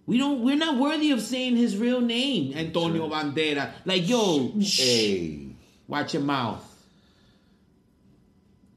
We 0.07 0.19
don't 0.19 0.43
we're 0.43 0.57
not 0.57 0.79
worthy 0.79 1.11
of 1.11 1.21
saying 1.21 1.57
his 1.57 1.77
real 1.77 2.01
name, 2.01 2.57
Antonio 2.57 3.09
Bandera. 3.09 3.73
Like, 3.85 4.09
yo, 4.09 4.53
shh, 4.61 4.79
Hey. 4.81 5.49
watch 5.89 6.15
your 6.15 6.23
mouth. 6.23 6.63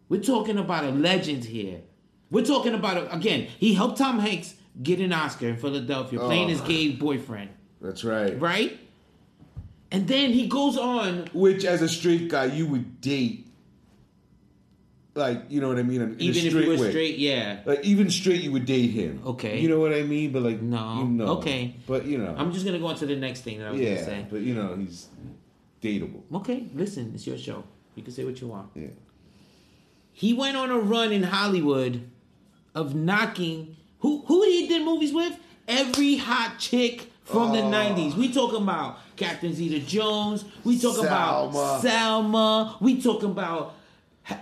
We're 0.09 0.21
talking 0.23 0.57
about 0.57 0.85
a 0.85 0.91
legend 0.91 1.43
here. 1.43 1.81
We're 2.29 2.45
talking 2.45 2.73
about 2.73 3.13
again, 3.13 3.47
he 3.57 3.73
helped 3.73 3.97
Tom 3.97 4.19
Hanks 4.19 4.55
get 4.81 4.99
an 4.99 5.13
Oscar 5.13 5.47
in 5.47 5.57
Philadelphia, 5.57 6.19
oh, 6.21 6.25
playing 6.27 6.45
Oh. 6.45 6.49
his 6.49 6.61
gay 6.61 6.89
boyfriend, 6.91 7.49
That's 7.81 8.03
right. 8.03 8.39
right? 8.39 8.79
And 9.91 10.07
then 10.07 10.31
he 10.33 10.47
goes 10.47 10.77
on 10.77 11.29
Which, 11.33 11.63
as 11.63 11.81
a 11.81 11.87
straight 11.89 12.27
guy, 12.29 12.45
you 12.45 12.67
would 12.67 12.99
date. 13.01 13.45
Like, 15.15 15.45
you 15.49 15.61
know 15.61 15.69
what 15.69 15.79
I 15.79 15.83
mean? 15.83 16.01
In 16.01 16.21
even 16.21 16.45
if 16.45 16.53
you 16.53 16.67
were 16.69 16.77
way. 16.77 16.89
straight, 16.91 17.17
yeah. 17.17 17.61
Like, 17.65 17.83
even 17.83 18.11
straight, 18.11 18.41
you 18.41 18.51
would 18.51 18.65
date 18.65 18.91
him. 18.91 19.19
Okay. 19.25 19.59
You 19.59 19.67
know 19.67 19.79
what 19.79 19.91
I 19.93 20.03
mean? 20.03 20.31
But, 20.31 20.43
like, 20.43 20.61
No. 20.61 20.99
You 20.99 21.05
know. 21.05 21.25
Okay. 21.37 21.73
But, 21.87 22.05
you 22.05 22.19
know. 22.19 22.35
I'm 22.37 22.51
just 22.53 22.65
gonna 22.65 22.77
go 22.77 22.85
on 22.87 22.97
to 22.97 23.07
the 23.07 23.15
next 23.15 23.41
thing 23.41 23.57
that 23.59 23.67
I 23.69 23.71
was 23.71 23.81
gonna 23.81 24.03
say. 24.05 24.25
But, 24.29 24.41
you 24.41 24.53
know, 24.53 24.75
he's 24.75 25.07
dateable. 25.81 26.21
Okay, 26.35 26.67
listen, 26.75 27.11
it's 27.15 27.25
your 27.25 27.37
show. 27.37 27.63
You 27.95 28.03
can 28.03 28.13
say 28.13 28.25
what 28.25 28.39
you 28.41 28.47
want. 28.47 28.69
Yeah. 28.75 28.87
He 30.11 30.33
went 30.33 30.55
on 30.55 30.69
a 30.69 30.77
run 30.77 31.11
in 31.11 31.23
Hollywood 31.23 32.07
of 32.77 32.95
knocking 32.95 33.75
who 33.99 34.23
who 34.27 34.43
he 34.43 34.67
did 34.67 34.83
movies 34.85 35.13
with? 35.13 35.37
Every 35.67 36.15
hot 36.17 36.59
chick 36.59 37.11
from 37.25 37.51
the 37.51 37.59
Oh. 37.61 37.69
'90s. 37.71 38.15
We 38.15 38.31
talking 38.31 38.61
about 38.61 38.99
Catherine 39.17 39.53
Zeta 39.53 39.79
Jones. 39.85 40.45
We 40.63 40.79
talking 40.79 41.05
about 41.05 41.51
Salma. 41.53 42.79
We 42.79 43.01
talking 43.01 43.31
about. 43.31 43.73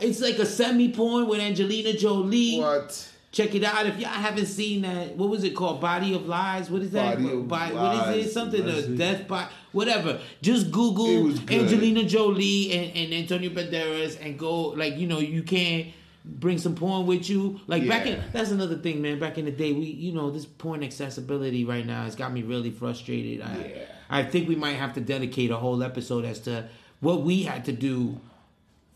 It's 0.02 0.19
like 0.19 0.38
a 0.39 0.45
semi 0.45 0.91
porn 0.91 1.28
with 1.28 1.39
Angelina 1.39 1.93
Jolie. 1.93 2.60
What? 2.60 3.12
Check 3.32 3.54
it 3.54 3.63
out 3.65 3.86
if 3.86 4.00
y'all 4.00 4.10
haven't 4.10 4.45
seen 4.45 4.82
that. 4.84 5.15
What 5.17 5.30
was 5.30 5.43
it 5.43 5.56
called? 5.56 5.82
Body 5.82 6.13
of 6.15 6.26
Lies. 6.26 6.69
What 6.69 6.82
is 6.82 6.91
that? 6.91 7.17
Body 7.17 7.32
of 7.34 7.48
Body- 7.48 7.76
What 7.76 8.15
is 8.17 8.28
it? 8.28 8.32
Something 8.32 8.67
a 8.67 8.82
death 8.95 9.28
by 9.28 9.48
whatever. 9.74 10.19
Just 10.41 10.71
Google. 10.71 11.28
Angelina 11.50 12.04
Jolie 12.06 12.71
and, 12.71 12.95
and 12.98 13.13
Antonio 13.13 13.50
Banderas 13.50 14.17
and 14.24 14.39
go 14.39 14.69
like 14.69 14.98
you 14.98 15.08
know 15.08 15.19
you 15.19 15.43
can't 15.43 15.88
bring 16.28 16.58
some 16.58 16.76
porn 16.76 17.06
with 17.06 17.30
you. 17.30 17.60
Like 17.68 17.88
back 17.88 18.06
in 18.08 18.22
that's 18.34 18.52
another 18.52 18.76
thing, 18.78 19.02
man. 19.02 19.20
Back 19.20 19.38
in 19.38 19.46
the 19.46 19.52
day, 19.52 19.74
we 19.74 19.86
you 19.86 20.12
know 20.12 20.32
this 20.32 20.46
porn 20.46 20.84
accessibility 20.84 21.66
right 21.66 21.86
now 21.86 22.04
has 22.04 22.16
got 22.16 22.34
me 22.34 22.42
really 22.42 22.72
frustrated. 22.72 23.42
I 23.42 23.58
Yeah. 23.58 23.82
I 24.10 24.24
think 24.24 24.48
we 24.48 24.56
might 24.56 24.74
have 24.74 24.94
to 24.94 25.02
dedicate 25.02 25.52
a 25.52 25.56
whole 25.58 25.82
episode 25.84 26.26
as 26.26 26.40
to 26.42 26.68
what 27.00 27.24
we 27.24 27.44
had 27.44 27.66
to 27.66 27.72
do 27.72 28.20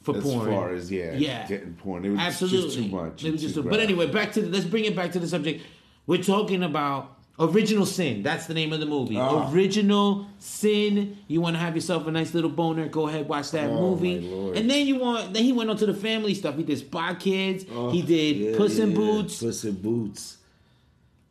for 0.02 0.16
As 0.18 0.24
porn. 0.24 0.48
far 0.50 0.74
as, 0.74 0.90
yeah, 0.92 1.14
yeah, 1.16 1.46
getting 1.48 1.74
porn. 1.74 2.06
It 2.06 2.10
was 2.12 2.20
absolutely 2.20 2.62
just 2.62 2.78
too 2.78 2.88
much. 2.96 3.24
It 3.26 3.32
was 3.34 3.42
just 3.42 3.56
too- 3.56 3.64
but 3.64 3.80
anyway, 3.82 4.08
back 4.08 4.32
to 4.34 4.42
the, 4.42 4.48
let's 4.50 4.66
bring 4.66 4.86
it 4.86 4.96
back 4.96 5.12
to 5.12 5.20
the 5.20 5.28
subject. 5.28 5.64
We're 6.08 6.24
talking 6.24 6.64
about 6.64 7.18
Original 7.40 7.86
Sin. 7.86 8.22
That's 8.22 8.48
the 8.48 8.54
name 8.54 8.74
of 8.74 8.80
the 8.82 8.86
movie. 8.86 9.18
Ah. 9.18 9.50
Original 9.52 10.28
Sin. 10.40 11.18
You 11.28 11.40
want 11.42 11.56
to 11.56 11.60
have 11.60 11.74
yourself 11.74 12.06
a 12.08 12.12
nice 12.12 12.34
little 12.34 12.50
boner? 12.50 12.88
Go 12.90 13.08
ahead, 13.08 13.30
watch 13.30 13.52
that 13.52 13.70
Oh, 13.70 13.92
movie. 13.96 14.18
And 14.58 14.70
then 14.70 14.86
you 14.86 14.98
want. 14.98 15.34
Then 15.34 15.44
he 15.44 15.54
went 15.54 15.70
on 15.70 15.78
to 15.78 15.86
the 15.86 15.94
family 15.94 16.34
stuff. 16.34 16.56
He 16.58 16.64
did 16.64 16.78
Spy 16.80 17.14
Kids. 17.16 17.66
Oh, 17.72 17.92
he 17.92 18.02
did 18.02 18.36
yeah, 18.38 18.58
Puss 18.58 18.78
in 18.80 18.92
yeah, 18.92 18.96
Boots. 18.98 19.40
Puss 19.40 19.64
in 19.64 19.76
Boots. 19.76 20.38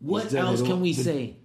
what 0.01 0.33
else 0.33 0.63
can 0.63 0.81
we 0.81 0.93
The- 0.95 1.03
say? 1.03 1.37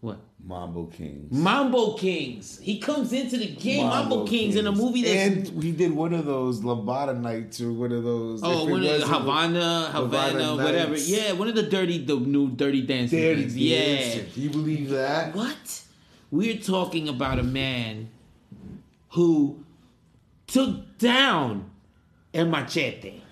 What? 0.00 0.18
Mambo 0.46 0.86
Kings. 0.86 1.32
Mambo 1.32 1.94
Kings. 1.94 2.58
He 2.60 2.78
comes 2.78 3.12
into 3.14 3.38
the 3.38 3.46
game. 3.46 3.86
Mambo, 3.86 4.26
Kings, 4.26 4.56
in 4.56 4.66
a 4.66 4.72
movie 4.72 5.02
that's 5.02 5.48
and 5.48 5.62
we 5.62 5.72
did 5.72 5.90
one 5.92 6.12
of 6.12 6.26
those 6.26 6.60
Lambada 6.60 7.18
nights 7.18 7.62
or 7.62 7.72
one 7.72 7.92
of 7.92 8.04
those. 8.04 8.42
Oh, 8.42 8.66
one 8.66 8.84
of 8.84 9.00
the 9.00 9.06
Havana, 9.06 9.88
Havana, 9.90 10.42
Havana 10.42 10.56
whatever. 10.62 10.96
Yeah, 10.98 11.32
one 11.32 11.48
of 11.48 11.54
the 11.54 11.62
dirty, 11.62 12.04
the 12.04 12.16
new 12.16 12.50
dirty 12.50 12.82
dancing 12.82 13.18
Dirty 13.18 13.42
things. 13.42 13.56
Yeah. 13.56 14.22
Do 14.34 14.40
you 14.40 14.50
believe 14.50 14.90
that? 14.90 15.34
What? 15.34 15.82
We're 16.30 16.58
talking 16.58 17.08
about 17.08 17.38
a 17.38 17.42
man 17.42 18.10
who 19.10 19.64
took 20.46 20.98
down 20.98 21.70
El 22.34 22.46
Machete. 22.46 23.22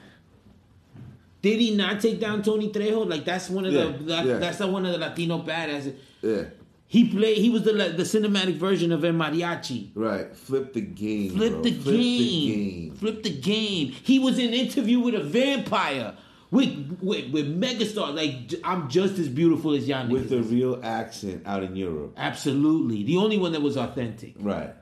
Did 1.42 1.59
he 1.61 1.75
not 1.77 2.01
take 2.01 2.20
down 2.20 2.42
Tony 2.42 2.70
Trejo? 2.70 3.07
Like 3.07 3.25
that's 3.25 3.51
one 3.51 3.66
of 3.66 3.72
Yeah, 3.72 3.85
the 3.87 4.05
that, 4.05 4.27
yeah. 4.27 4.38
that's 4.38 4.61
one 4.61 4.87
of 4.87 4.92
the 4.92 4.98
Latino 4.98 5.42
badass. 5.42 5.92
Yeah, 6.22 6.44
He 6.92 7.09
played. 7.09 7.38
He 7.38 7.48
was 7.48 7.62
the 7.62 7.72
the 7.72 8.02
cinematic 8.14 8.57
version 8.57 8.92
of 8.92 9.02
El 9.02 9.12
Mariachi. 9.14 9.81
right. 9.94 10.37
Flip 10.37 10.74
the 10.74 10.83
game. 10.83 11.31
Flip, 11.37 11.52
bro. 11.52 11.62
the, 11.62 11.70
Flip 11.72 11.94
game. 11.96 12.18
the 12.18 12.52
game. 12.55 12.94
Flip 12.96 13.22
the 13.22 13.31
game. 13.52 13.87
He 14.11 14.18
was 14.18 14.38
in 14.38 14.48
an 14.48 14.55
interview 14.55 14.98
with 15.00 15.14
a 15.14 15.24
vampire. 15.24 16.14
With, 16.50 16.98
with 17.00 17.33
with 17.33 17.46
megastar, 17.62 18.14
like 18.14 18.61
I'm 18.62 18.90
just 18.90 19.18
as 19.18 19.28
beautiful 19.31 19.72
as 19.72 19.88
y'all 19.88 20.07
With 20.07 20.31
a 20.35 20.42
real 20.42 20.78
accent 20.85 21.44
out 21.46 21.62
in 21.62 21.74
Europe. 21.76 22.12
Absolutely, 22.18 23.05
the 23.05 23.16
only 23.16 23.38
one 23.38 23.52
that 23.52 23.62
was 23.62 23.78
authentic. 23.78 24.35
Right. 24.38 24.74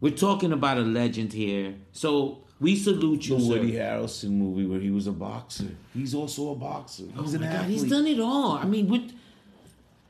We're 0.00 0.16
talking 0.16 0.52
about 0.52 0.78
a 0.78 0.86
legend 1.00 1.34
here. 1.34 1.74
So 1.92 2.44
We 2.60 2.76
salute 2.76 3.22
The 3.24 3.28
you, 3.34 3.40
sir. 3.40 3.48
Woody 3.48 3.72
Harrelson 3.72 4.30
movie 4.30 4.64
where 4.66 4.80
he 4.80 4.90
was 4.90 5.06
a 5.06 5.12
boxer. 5.12 5.68
He's 5.94 6.14
also 6.14 6.52
a 6.52 6.54
boxer. 6.54 7.04
Oh 7.16 7.22
He's 7.22 7.34
my 7.38 7.44
an 7.46 7.52
God, 7.52 7.60
athlete. 7.62 7.70
he's 7.80 7.90
done 7.90 8.06
it 8.06 8.20
all. 8.20 8.52
I 8.52 8.64
mean, 8.64 8.88
what? 8.88 9.02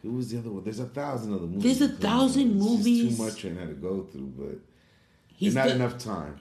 Who 0.02 0.12
was 0.12 0.30
the 0.30 0.38
other 0.38 0.50
one? 0.50 0.64
There's 0.64 0.80
a 0.80 0.84
thousand 0.86 1.32
other 1.34 1.46
movies. 1.46 1.62
There's 1.62 1.80
a 1.80 1.84
It's 1.84 1.92
just 1.94 2.02
thousand 2.02 2.58
movies. 2.58 3.16
too 3.16 3.22
much 3.22 3.44
right 3.44 3.54
now 3.54 3.66
to 3.66 3.74
go 3.74 4.02
through, 4.10 4.32
but 4.36 4.58
He's 5.36 5.54
not 5.54 5.68
done- 5.68 5.76
enough 5.76 5.98
time. 5.98 6.36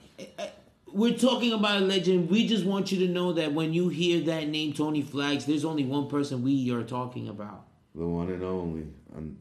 We're 0.92 1.16
talking 1.16 1.52
about 1.52 1.80
a 1.80 1.84
legend. 1.84 2.28
We 2.28 2.46
just 2.46 2.66
want 2.66 2.92
you 2.92 3.06
to 3.06 3.12
know 3.12 3.32
that 3.32 3.54
when 3.54 3.72
you 3.72 3.88
hear 3.88 4.20
that 4.24 4.48
name, 4.48 4.72
Tony 4.74 5.00
Flags, 5.00 5.46
there's 5.46 5.64
only 5.64 5.84
one 5.84 6.06
person 6.08 6.42
we 6.42 6.70
are 6.70 6.82
talking 6.82 7.28
about. 7.28 7.64
The 7.94 8.06
one 8.06 8.28
and 8.30 8.42
only. 8.42 8.86
Um, 9.16 9.38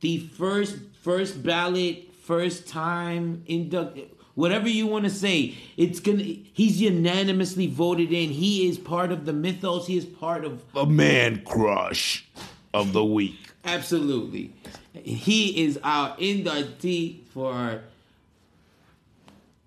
The 0.00 0.18
first, 0.18 0.76
first 1.02 1.42
ballot, 1.42 2.14
first 2.22 2.66
time 2.68 3.42
induct, 3.46 3.98
whatever 4.34 4.68
you 4.68 4.86
want 4.86 5.04
to 5.04 5.10
say. 5.10 5.54
It's 5.76 6.00
gonna. 6.00 6.22
He's 6.22 6.80
unanimously 6.80 7.66
voted 7.66 8.10
in. 8.12 8.30
He 8.30 8.66
is 8.68 8.78
part 8.78 9.12
of 9.12 9.24
the 9.26 9.32
mythos. 9.34 9.86
He 9.86 9.96
is 9.98 10.04
part 10.06 10.44
of 10.44 10.62
a 10.74 10.86
man 10.86 11.42
crush 11.44 12.26
of 12.72 12.92
the 12.94 13.04
week. 13.04 13.45
Absolutely. 13.66 14.52
He 14.94 15.64
is 15.64 15.78
our 15.82 16.16
inductee 16.16 17.24
for 17.26 17.82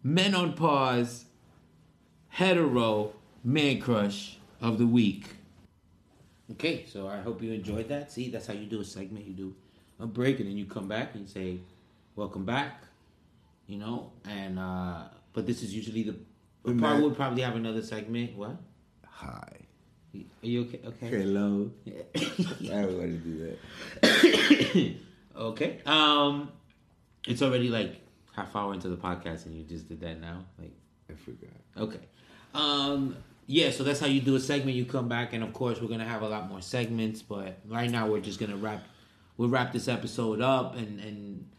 Men 0.02 0.34
on 0.34 0.54
Pause 0.54 1.26
Hetero 2.30 3.14
Man 3.44 3.80
Crush 3.82 4.38
of 4.62 4.78
the 4.78 4.88
Week. 4.88 5.26
Okay, 6.54 6.86
so 6.92 7.08
I 7.08 7.20
hope 7.20 7.42
you 7.44 7.52
enjoyed 7.52 7.90
that. 7.90 8.12
See, 8.12 8.30
that's 8.30 8.48
how 8.48 8.54
you 8.54 8.66
do 8.66 8.80
a 8.82 8.86
segment. 8.86 9.26
You 9.28 9.34
do 9.34 9.56
a 10.00 10.08
break 10.08 10.40
and 10.40 10.50
then 10.50 10.58
you 10.58 10.66
come 10.66 10.88
back 10.88 11.14
and 11.14 11.24
you 11.24 11.28
say, 11.28 11.60
Welcome 12.16 12.46
back. 12.46 12.84
You 13.68 13.78
know, 13.78 14.12
and 14.26 14.58
uh 14.58 15.04
but 15.34 15.46
this 15.46 15.62
is 15.62 15.76
usually 15.76 16.04
the 16.04 16.16
we 16.64 16.72
And 16.72 16.80
probably 16.80 16.98
that- 17.02 17.04
would 17.06 17.16
probably 17.16 17.42
have 17.44 17.56
another 17.56 17.82
segment. 17.84 18.36
What? 18.36 18.56
hi. 19.06 19.58
Are 20.14 20.20
you 20.42 20.62
okay? 20.62 20.80
Okay. 20.86 21.08
Hello. 21.08 21.72
I 21.86 22.86
would 22.86 22.96
like 22.96 23.12
to 23.12 23.18
do 23.18 23.58
that. 24.02 24.96
okay. 25.36 25.80
Um, 25.86 26.52
it's 27.28 27.42
already 27.42 27.70
like 27.70 28.02
half 28.36 28.56
hour 28.56 28.74
into 28.74 28.90
the 28.90 28.98
podcast, 28.98 29.46
and 29.46 29.56
you 29.56 29.64
just 29.64 29.88
did 29.88 30.02
that 30.02 30.20
now. 30.20 30.46
Like, 30.58 30.74
I 31.10 31.14
forgot. 31.14 31.50
okay. 31.78 32.00
Um, 32.54 33.18
yeah. 33.46 33.70
So 33.70 33.84
that's 33.84 34.00
how 34.00 34.08
you 34.08 34.22
do 34.22 34.36
a 34.36 34.40
segment. 34.40 34.76
You 34.76 34.86
come 34.86 35.08
back, 35.08 35.34
and 35.34 35.44
of 35.44 35.54
course, 35.54 35.80
we're 35.80 35.90
gonna 35.90 36.08
have 36.08 36.24
a 36.24 36.30
lot 36.30 36.50
more 36.50 36.62
segments. 36.62 37.22
But 37.22 37.60
right 37.68 37.90
now, 37.90 38.08
we're 38.08 38.22
just 38.22 38.40
gonna 38.40 38.58
wrap. 38.58 38.84
We'll 39.38 39.50
wrap 39.50 39.72
this 39.74 39.88
episode 39.88 40.42
up, 40.42 40.76
and 40.76 41.00
and. 41.00 41.50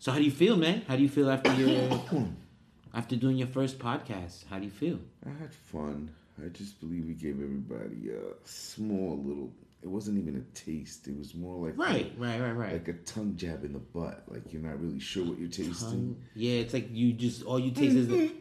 So 0.00 0.10
how 0.10 0.18
do 0.18 0.24
you 0.24 0.30
feel, 0.30 0.56
man? 0.56 0.82
How 0.88 0.96
do 0.96 1.02
you 1.02 1.10
feel 1.10 1.30
after 1.30 1.52
your 1.52 2.02
after 2.94 3.16
doing 3.16 3.36
your 3.36 3.48
first 3.48 3.78
podcast? 3.78 4.46
How 4.48 4.58
do 4.58 4.64
you 4.64 4.70
feel? 4.70 4.98
I 5.24 5.28
had 5.28 5.52
fun. 5.52 6.10
I 6.44 6.48
just 6.48 6.80
believe 6.80 7.06
we 7.06 7.14
gave 7.14 7.34
everybody 7.42 8.10
a 8.10 8.34
small 8.44 9.22
little. 9.24 9.52
It 9.82 9.88
wasn't 9.88 10.18
even 10.18 10.36
a 10.36 10.54
taste. 10.56 11.08
It 11.08 11.16
was 11.16 11.34
more 11.34 11.66
like 11.66 11.78
Right, 11.78 12.12
right, 12.18 12.40
right, 12.40 12.52
right. 12.52 12.72
like 12.74 12.88
a 12.88 12.92
tongue 13.04 13.34
jab 13.36 13.64
in 13.64 13.72
the 13.72 13.78
butt. 13.78 14.24
Like 14.28 14.52
you're 14.52 14.62
not 14.62 14.78
really 14.80 15.00
sure 15.00 15.24
what 15.24 15.38
you're 15.38 15.48
tasting. 15.48 16.16
yeah, 16.34 16.54
it's 16.60 16.74
like 16.74 16.88
you 16.92 17.12
just 17.14 17.42
all 17.44 17.58
you 17.58 17.70
taste 17.70 17.96
is 17.96 18.08
the, 18.08 18.30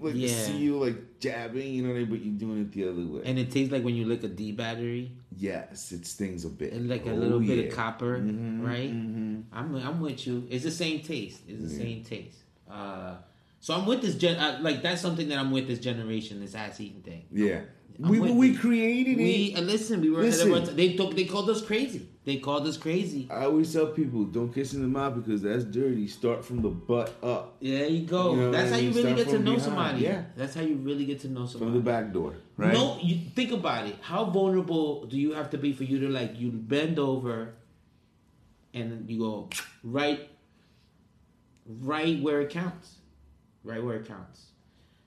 Like 0.00 0.14
Yeah. 0.16 0.28
see 0.46 0.58
you 0.58 0.78
like 0.78 1.18
jabbing, 1.20 1.72
you 1.72 1.82
know 1.82 1.88
what 1.90 1.94
I 1.96 1.98
mean? 2.00 2.10
But 2.10 2.20
you're 2.24 2.34
doing 2.34 2.60
it 2.62 2.72
the 2.72 2.88
other 2.88 3.06
way. 3.06 3.22
and 3.24 3.38
it 3.38 3.50
tastes 3.50 3.72
like 3.72 3.84
when 3.84 3.94
you 3.94 4.04
lick 4.06 4.22
a 4.24 4.28
D 4.28 4.52
battery. 4.52 5.12
yes, 5.36 5.92
it 5.92 6.04
stings 6.06 6.44
a 6.44 6.50
bit. 6.50 6.72
and 6.72 6.88
like 6.88 7.06
a 7.06 7.10
Oh, 7.12 7.14
little 7.14 7.40
bit 7.40 7.66
of 7.68 7.74
copper, 7.74 8.18
Mhm, 8.18 8.62
right? 8.62 8.92
mhm. 8.92 9.44
I'm 9.52 9.74
I'm 9.76 10.00
with 10.00 10.26
you. 10.26 10.46
It's 10.50 10.64
the 10.64 10.70
same 10.70 11.00
taste. 11.00 11.42
It's 11.48 11.62
the 11.62 11.70
Yeah. 11.70 11.78
same 11.78 12.04
taste. 12.04 12.38
Uh, 12.68 13.16
so 13.64 13.72
I'm 13.72 13.86
with 13.86 14.02
this 14.02 14.14
gen. 14.16 14.36
Uh, 14.36 14.58
like 14.60 14.82
that's 14.82 15.00
something 15.00 15.28
that 15.30 15.38
I'm 15.38 15.50
with 15.50 15.66
this 15.66 15.78
generation. 15.78 16.38
This 16.38 16.54
ass 16.54 16.78
eating 16.82 17.00
thing. 17.00 17.24
Yeah, 17.32 17.60
I'm 18.02 18.10
we 18.10 18.20
we 18.20 18.54
created 18.54 19.16
We 19.16 19.54
it. 19.56 19.64
listen. 19.64 20.02
We 20.02 20.10
were 20.10 20.20
Listen. 20.20 20.76
they 20.76 20.92
took 20.92 21.16
they 21.16 21.24
called 21.24 21.48
us 21.48 21.62
crazy. 21.62 22.06
They 22.26 22.36
called 22.36 22.66
us 22.66 22.76
crazy. 22.76 23.26
I 23.30 23.46
always 23.46 23.72
tell 23.72 23.86
people 23.86 24.24
don't 24.24 24.52
kiss 24.52 24.74
in 24.74 24.82
the 24.82 24.88
mouth 24.88 25.14
because 25.14 25.40
that's 25.40 25.64
dirty. 25.64 26.06
Start 26.08 26.44
from 26.44 26.60
the 26.60 26.68
butt 26.68 27.14
up, 27.22 27.58
There 27.62 27.86
you 27.86 28.06
go. 28.06 28.34
You 28.34 28.40
know 28.42 28.50
that's 28.50 28.70
how 28.70 28.76
I 28.76 28.80
you 28.80 28.90
really 28.90 29.02
Start 29.02 29.16
get 29.16 29.28
to 29.28 29.38
know 29.38 29.54
behind. 29.54 29.62
somebody. 29.62 29.98
Yeah. 30.04 30.22
That's 30.36 30.54
how 30.54 30.60
you 30.60 30.74
really 30.76 31.06
get 31.06 31.20
to 31.20 31.28
know 31.28 31.46
somebody. 31.46 31.72
from 31.72 31.72
the 31.72 31.90
back 31.90 32.12
door, 32.12 32.34
right? 32.58 32.74
No, 32.74 32.98
you 33.00 33.16
think 33.34 33.50
about 33.52 33.86
it. 33.86 33.96
How 34.02 34.26
vulnerable 34.26 35.06
do 35.06 35.16
you 35.18 35.32
have 35.32 35.48
to 35.50 35.58
be 35.58 35.72
for 35.72 35.84
you 35.84 36.00
to 36.00 36.08
like 36.10 36.38
you 36.38 36.50
bend 36.50 36.98
over 36.98 37.54
and 38.74 39.08
you 39.08 39.18
go 39.20 39.48
right 39.82 40.28
right 41.80 42.20
where 42.20 42.42
it 42.42 42.50
counts. 42.50 42.96
Right 43.64 43.82
where 43.82 43.96
it 43.96 44.06
counts. 44.06 44.46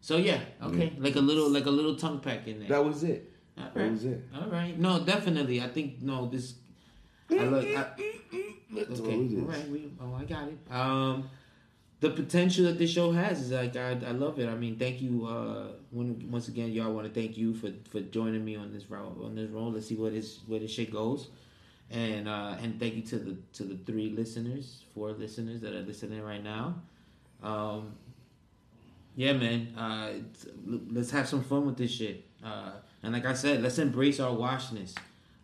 So 0.01 0.17
yeah, 0.17 0.39
okay. 0.63 0.93
Like 0.97 1.15
a 1.15 1.21
little 1.21 1.49
like 1.49 1.65
a 1.65 1.71
little 1.71 1.95
tongue 1.95 2.19
pack 2.19 2.47
in 2.47 2.59
there. 2.59 2.69
That 2.69 2.85
was 2.85 3.03
it. 3.03 3.31
All 3.57 3.69
That 3.73 3.91
was 3.91 4.05
it. 4.05 4.23
All 4.35 4.49
right. 4.49 4.77
No, 4.77 4.99
definitely. 4.99 5.61
I 5.61 5.67
think 5.67 6.01
no 6.01 6.27
this 6.27 6.55
I 7.29 7.43
look 7.43 7.65
I, 7.65 7.85
okay. 7.95 8.11
all 8.73 9.21
it 9.21 9.31
is. 9.31 9.39
All 9.39 9.47
right. 9.47 9.69
We, 9.69 9.91
oh, 9.99 10.15
I 10.15 10.23
got 10.23 10.47
it. 10.47 10.57
Um, 10.71 11.29
the 11.99 12.09
potential 12.11 12.65
that 12.65 12.77
this 12.77 12.91
show 12.91 13.11
has 13.11 13.41
is 13.41 13.51
like 13.51 13.75
I, 13.75 13.91
I 13.91 14.11
love 14.11 14.39
it. 14.39 14.47
I 14.47 14.55
mean, 14.55 14.77
thank 14.77 15.01
you. 15.01 15.25
Uh, 15.25 15.71
when, 15.91 16.29
once 16.29 16.47
again, 16.47 16.71
y'all 16.71 16.93
want 16.93 17.11
to 17.11 17.13
thank 17.19 17.37
you 17.37 17.53
for, 17.53 17.71
for 17.89 18.01
joining 18.01 18.45
me 18.45 18.55
on 18.55 18.71
this 18.71 18.89
route 18.89 19.17
on 19.23 19.35
this 19.35 19.49
roll. 19.49 19.71
Let's 19.71 19.87
see 19.87 19.95
where 19.95 20.11
this 20.11 20.39
where 20.47 20.59
this 20.59 20.71
shit 20.71 20.91
goes, 20.91 21.29
and 21.89 22.27
uh, 22.27 22.55
and 22.61 22.79
thank 22.79 22.95
you 22.95 23.01
to 23.03 23.17
the 23.17 23.37
to 23.53 23.63
the 23.63 23.77
three 23.91 24.11
listeners, 24.11 24.83
four 24.93 25.11
listeners 25.11 25.61
that 25.61 25.73
are 25.73 25.81
listening 25.81 26.21
right 26.21 26.43
now. 26.43 26.75
Um, 27.41 27.95
yeah, 29.17 29.33
man. 29.33 29.73
Uh, 29.75 30.09
let's 30.91 31.09
have 31.11 31.27
some 31.27 31.43
fun 31.43 31.65
with 31.65 31.75
this 31.75 31.91
shit. 31.91 32.23
Uh, 32.45 32.71
and 33.01 33.11
like 33.13 33.25
I 33.25 33.33
said, 33.33 33.63
let's 33.63 33.79
embrace 33.79 34.19
our 34.19 34.31
washness. 34.33 34.93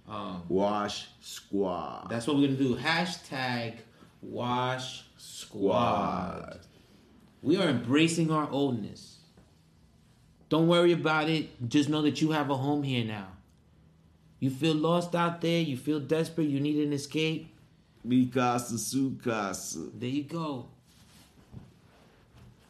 Um, 0.07 0.43
Wash 0.47 1.07
squad. 1.21 2.07
that's 2.09 2.27
what 2.27 2.35
we're 2.35 2.47
gonna 2.47 2.57
do. 2.57 2.75
Hashtag 2.75 3.77
wash 4.21 5.05
squad. 5.17 6.59
We 7.41 7.57
are 7.57 7.67
embracing 7.67 8.29
our 8.29 8.47
oldness. 8.51 9.17
Don't 10.49 10.67
worry 10.67 10.91
about 10.91 11.29
it. 11.29 11.67
Just 11.67 11.89
know 11.89 12.01
that 12.03 12.21
you 12.21 12.31
have 12.31 12.49
a 12.51 12.55
home 12.55 12.83
here 12.83 13.03
now. 13.03 13.27
You 14.39 14.49
feel 14.51 14.75
lost 14.75 15.15
out 15.15 15.41
there, 15.41 15.61
you 15.61 15.77
feel 15.77 15.99
desperate, 15.99 16.47
you 16.49 16.59
need 16.59 16.85
an 16.85 16.93
escape. 16.93 17.49
Mikasa 18.05 18.73
Sukasa. 18.77 19.89
There 19.97 20.09
you 20.09 20.23
go. 20.23 20.67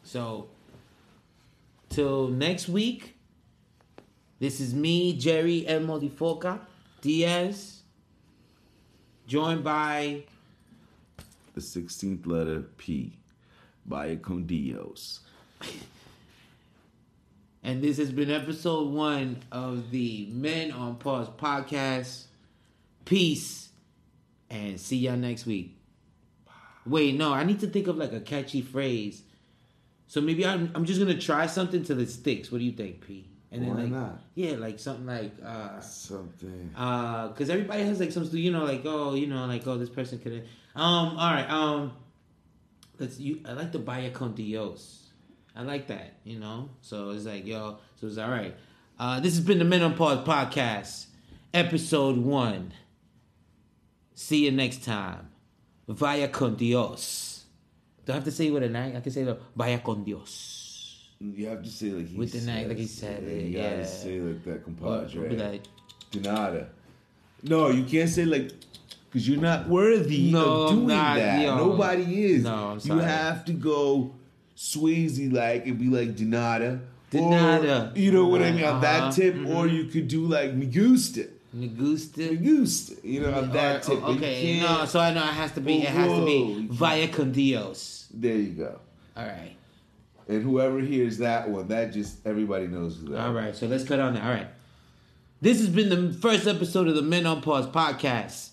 So, 0.04 0.48
till 1.94 2.26
next 2.26 2.68
week, 2.68 3.16
this 4.40 4.58
is 4.58 4.74
me, 4.74 5.16
Jerry 5.16 5.64
El 5.68 5.80
Modifoca 5.80 6.58
Diaz, 7.00 7.82
joined 9.28 9.62
by 9.62 10.24
The 11.54 11.60
16th 11.60 12.26
letter 12.26 12.62
P. 12.78 13.16
By 13.86 14.16
Condios. 14.16 15.20
And 17.66 17.80
this 17.80 17.96
has 17.96 18.12
been 18.12 18.30
episode 18.30 18.90
one 18.90 19.38
of 19.50 19.90
the 19.90 20.28
Men 20.30 20.70
on 20.70 20.96
Pause 20.96 21.30
podcast. 21.38 22.24
Peace 23.06 23.70
and 24.50 24.78
see 24.78 24.98
y'all 24.98 25.16
next 25.16 25.46
week. 25.46 25.74
Wait, 26.84 27.14
no, 27.14 27.32
I 27.32 27.42
need 27.44 27.60
to 27.60 27.66
think 27.66 27.86
of 27.86 27.96
like 27.96 28.12
a 28.12 28.20
catchy 28.20 28.60
phrase. 28.60 29.22
So 30.14 30.20
maybe 30.20 30.46
I'm, 30.46 30.70
I'm 30.76 30.84
just 30.84 31.00
gonna 31.00 31.18
try 31.18 31.46
something 31.46 31.82
till 31.82 31.98
it 31.98 32.08
sticks. 32.08 32.52
What 32.52 32.58
do 32.58 32.64
you 32.64 32.70
think, 32.70 33.04
P? 33.04 33.26
And 33.50 33.66
Why 33.66 33.82
like, 33.82 33.90
not? 33.90 34.20
Yeah, 34.36 34.52
like 34.52 34.78
something 34.78 35.06
like 35.06 35.32
uh 35.44 35.80
Something. 35.80 36.70
uh 36.76 37.26
because 37.28 37.50
everybody 37.50 37.82
has 37.82 37.98
like 37.98 38.12
some 38.12 38.22
you 38.30 38.52
know 38.52 38.62
like 38.62 38.82
oh 38.84 39.16
you 39.16 39.26
know 39.26 39.44
like 39.46 39.66
oh 39.66 39.76
this 39.76 39.88
person 39.88 40.20
could 40.20 40.46
um 40.76 41.16
all 41.18 41.32
right 41.32 41.50
um 41.50 41.94
let's 43.00 43.18
you 43.18 43.40
I 43.44 43.54
like 43.54 43.72
the 43.72 43.80
Vaya 43.80 44.10
con 44.10 44.36
Dios 44.36 45.10
I 45.56 45.62
like 45.62 45.88
that 45.88 46.14
you 46.22 46.38
know 46.38 46.68
so 46.80 47.10
it's 47.10 47.24
like 47.24 47.44
yo 47.44 47.78
so 47.96 48.06
it's 48.06 48.16
all 48.16 48.30
right 48.30 48.54
uh 49.00 49.18
this 49.18 49.34
has 49.34 49.44
been 49.44 49.58
the 49.58 49.64
Men 49.64 49.94
Pause 49.94 50.18
podcast 50.18 51.06
episode 51.52 52.18
one 52.18 52.72
see 54.14 54.44
you 54.44 54.52
next 54.52 54.84
time 54.84 55.30
Vaya 55.88 56.28
con 56.28 56.54
Dios 56.54 57.33
do 58.04 58.12
I 58.12 58.14
have 58.16 58.24
to 58.24 58.30
say 58.30 58.46
it 58.48 58.50
with 58.52 58.62
an 58.64 58.76
I 58.76 58.96
I 58.96 59.00
can 59.00 59.12
say 59.12 59.24
Vaya 59.56 59.78
con 59.78 60.04
Dios 60.04 61.08
You 61.20 61.46
have 61.48 61.62
to 61.62 61.70
say 61.70 61.90
like 61.90 62.08
he 62.08 62.16
With 62.16 62.32
the 62.32 62.40
name, 62.40 62.68
like 62.68 62.78
he 62.78 62.86
said 62.86 63.22
Yeah, 63.22 63.30
it, 63.30 63.42
You 63.44 63.56
gotta 63.58 63.76
yeah. 63.76 63.84
say 63.84 64.20
like 64.20 64.44
that 64.44 64.64
compadre. 64.64 65.20
or 65.24 65.28
be 65.28 65.36
like 65.36 65.62
Denada. 66.12 66.66
No, 67.42 67.68
you 67.70 67.84
can't 67.84 68.08
say 68.10 68.24
like 68.24 68.50
because 69.10 69.28
you're 69.28 69.40
not 69.40 69.68
worthy 69.68 70.30
No, 70.32 70.44
of 70.64 70.70
doing 70.72 70.86
not, 70.88 71.16
that. 71.16 71.40
yo. 71.42 71.56
Nobody 71.56 72.24
is. 72.24 72.42
No, 72.44 72.76
I'm 72.76 72.80
You 72.82 72.98
have 72.98 73.44
to 73.46 73.52
go 73.52 74.12
Swayze 74.56 75.32
like 75.32 75.66
and 75.66 75.78
be 75.78 75.86
like 75.88 76.14
Denada. 76.16 76.80
Denada. 77.12 77.94
Or, 77.94 77.98
you 77.98 78.10
know 78.10 78.26
what 78.26 78.42
I 78.42 78.50
mean? 78.50 78.64
On 78.64 78.70
Uh-huh, 78.74 78.80
that 78.80 79.12
tip, 79.14 79.34
mhm. 79.34 79.54
or 79.54 79.66
you 79.68 79.84
could 79.86 80.08
do 80.08 80.26
like 80.26 80.54
Me 80.54 80.66
Gusta. 80.66 81.28
Me 81.52 81.68
gusta 81.68 82.20
Me 82.20 82.36
Gusta. 82.36 82.94
You 83.06 83.20
know, 83.20 83.32
on 83.34 83.50
that 83.52 83.88
Or- 83.88 83.94
tip. 83.94 84.02
okay, 84.02 84.58
no, 84.60 84.84
so 84.86 84.98
I 84.98 85.14
know 85.14 85.22
it 85.22 85.34
has 85.42 85.52
to 85.52 85.60
be. 85.60 85.82
It 85.82 85.88
has 85.90 86.10
to 86.10 86.24
be 86.26 86.66
via 86.70 87.06
con 87.08 87.30
Dios. 87.30 87.93
There 88.20 88.36
you 88.36 88.50
go. 88.50 88.80
All 89.16 89.24
right. 89.24 89.56
And 90.28 90.42
whoever 90.42 90.80
hears 90.80 91.18
that 91.18 91.48
one, 91.48 91.68
that 91.68 91.92
just 91.92 92.26
everybody 92.26 92.66
knows 92.66 92.98
who 92.98 93.10
that. 93.10 93.20
All 93.20 93.32
right, 93.32 93.54
so 93.54 93.66
let's 93.66 93.84
cut 93.84 94.00
on 94.00 94.14
that. 94.14 94.24
All 94.24 94.30
right. 94.30 94.48
This 95.40 95.58
has 95.58 95.68
been 95.68 95.90
the 95.90 96.12
first 96.18 96.46
episode 96.46 96.88
of 96.88 96.94
the 96.94 97.02
Men 97.02 97.26
on 97.26 97.42
Pause 97.42 97.66
podcast. 97.66 98.50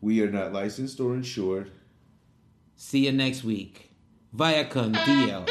We 0.00 0.22
are 0.22 0.30
not 0.30 0.52
licensed 0.52 0.98
or 0.98 1.14
insured. 1.14 1.70
See 2.74 3.06
you 3.06 3.12
next 3.12 3.44
week. 3.44 3.90
Via 4.32 4.64
con 4.64 4.94
DL. 4.94 5.48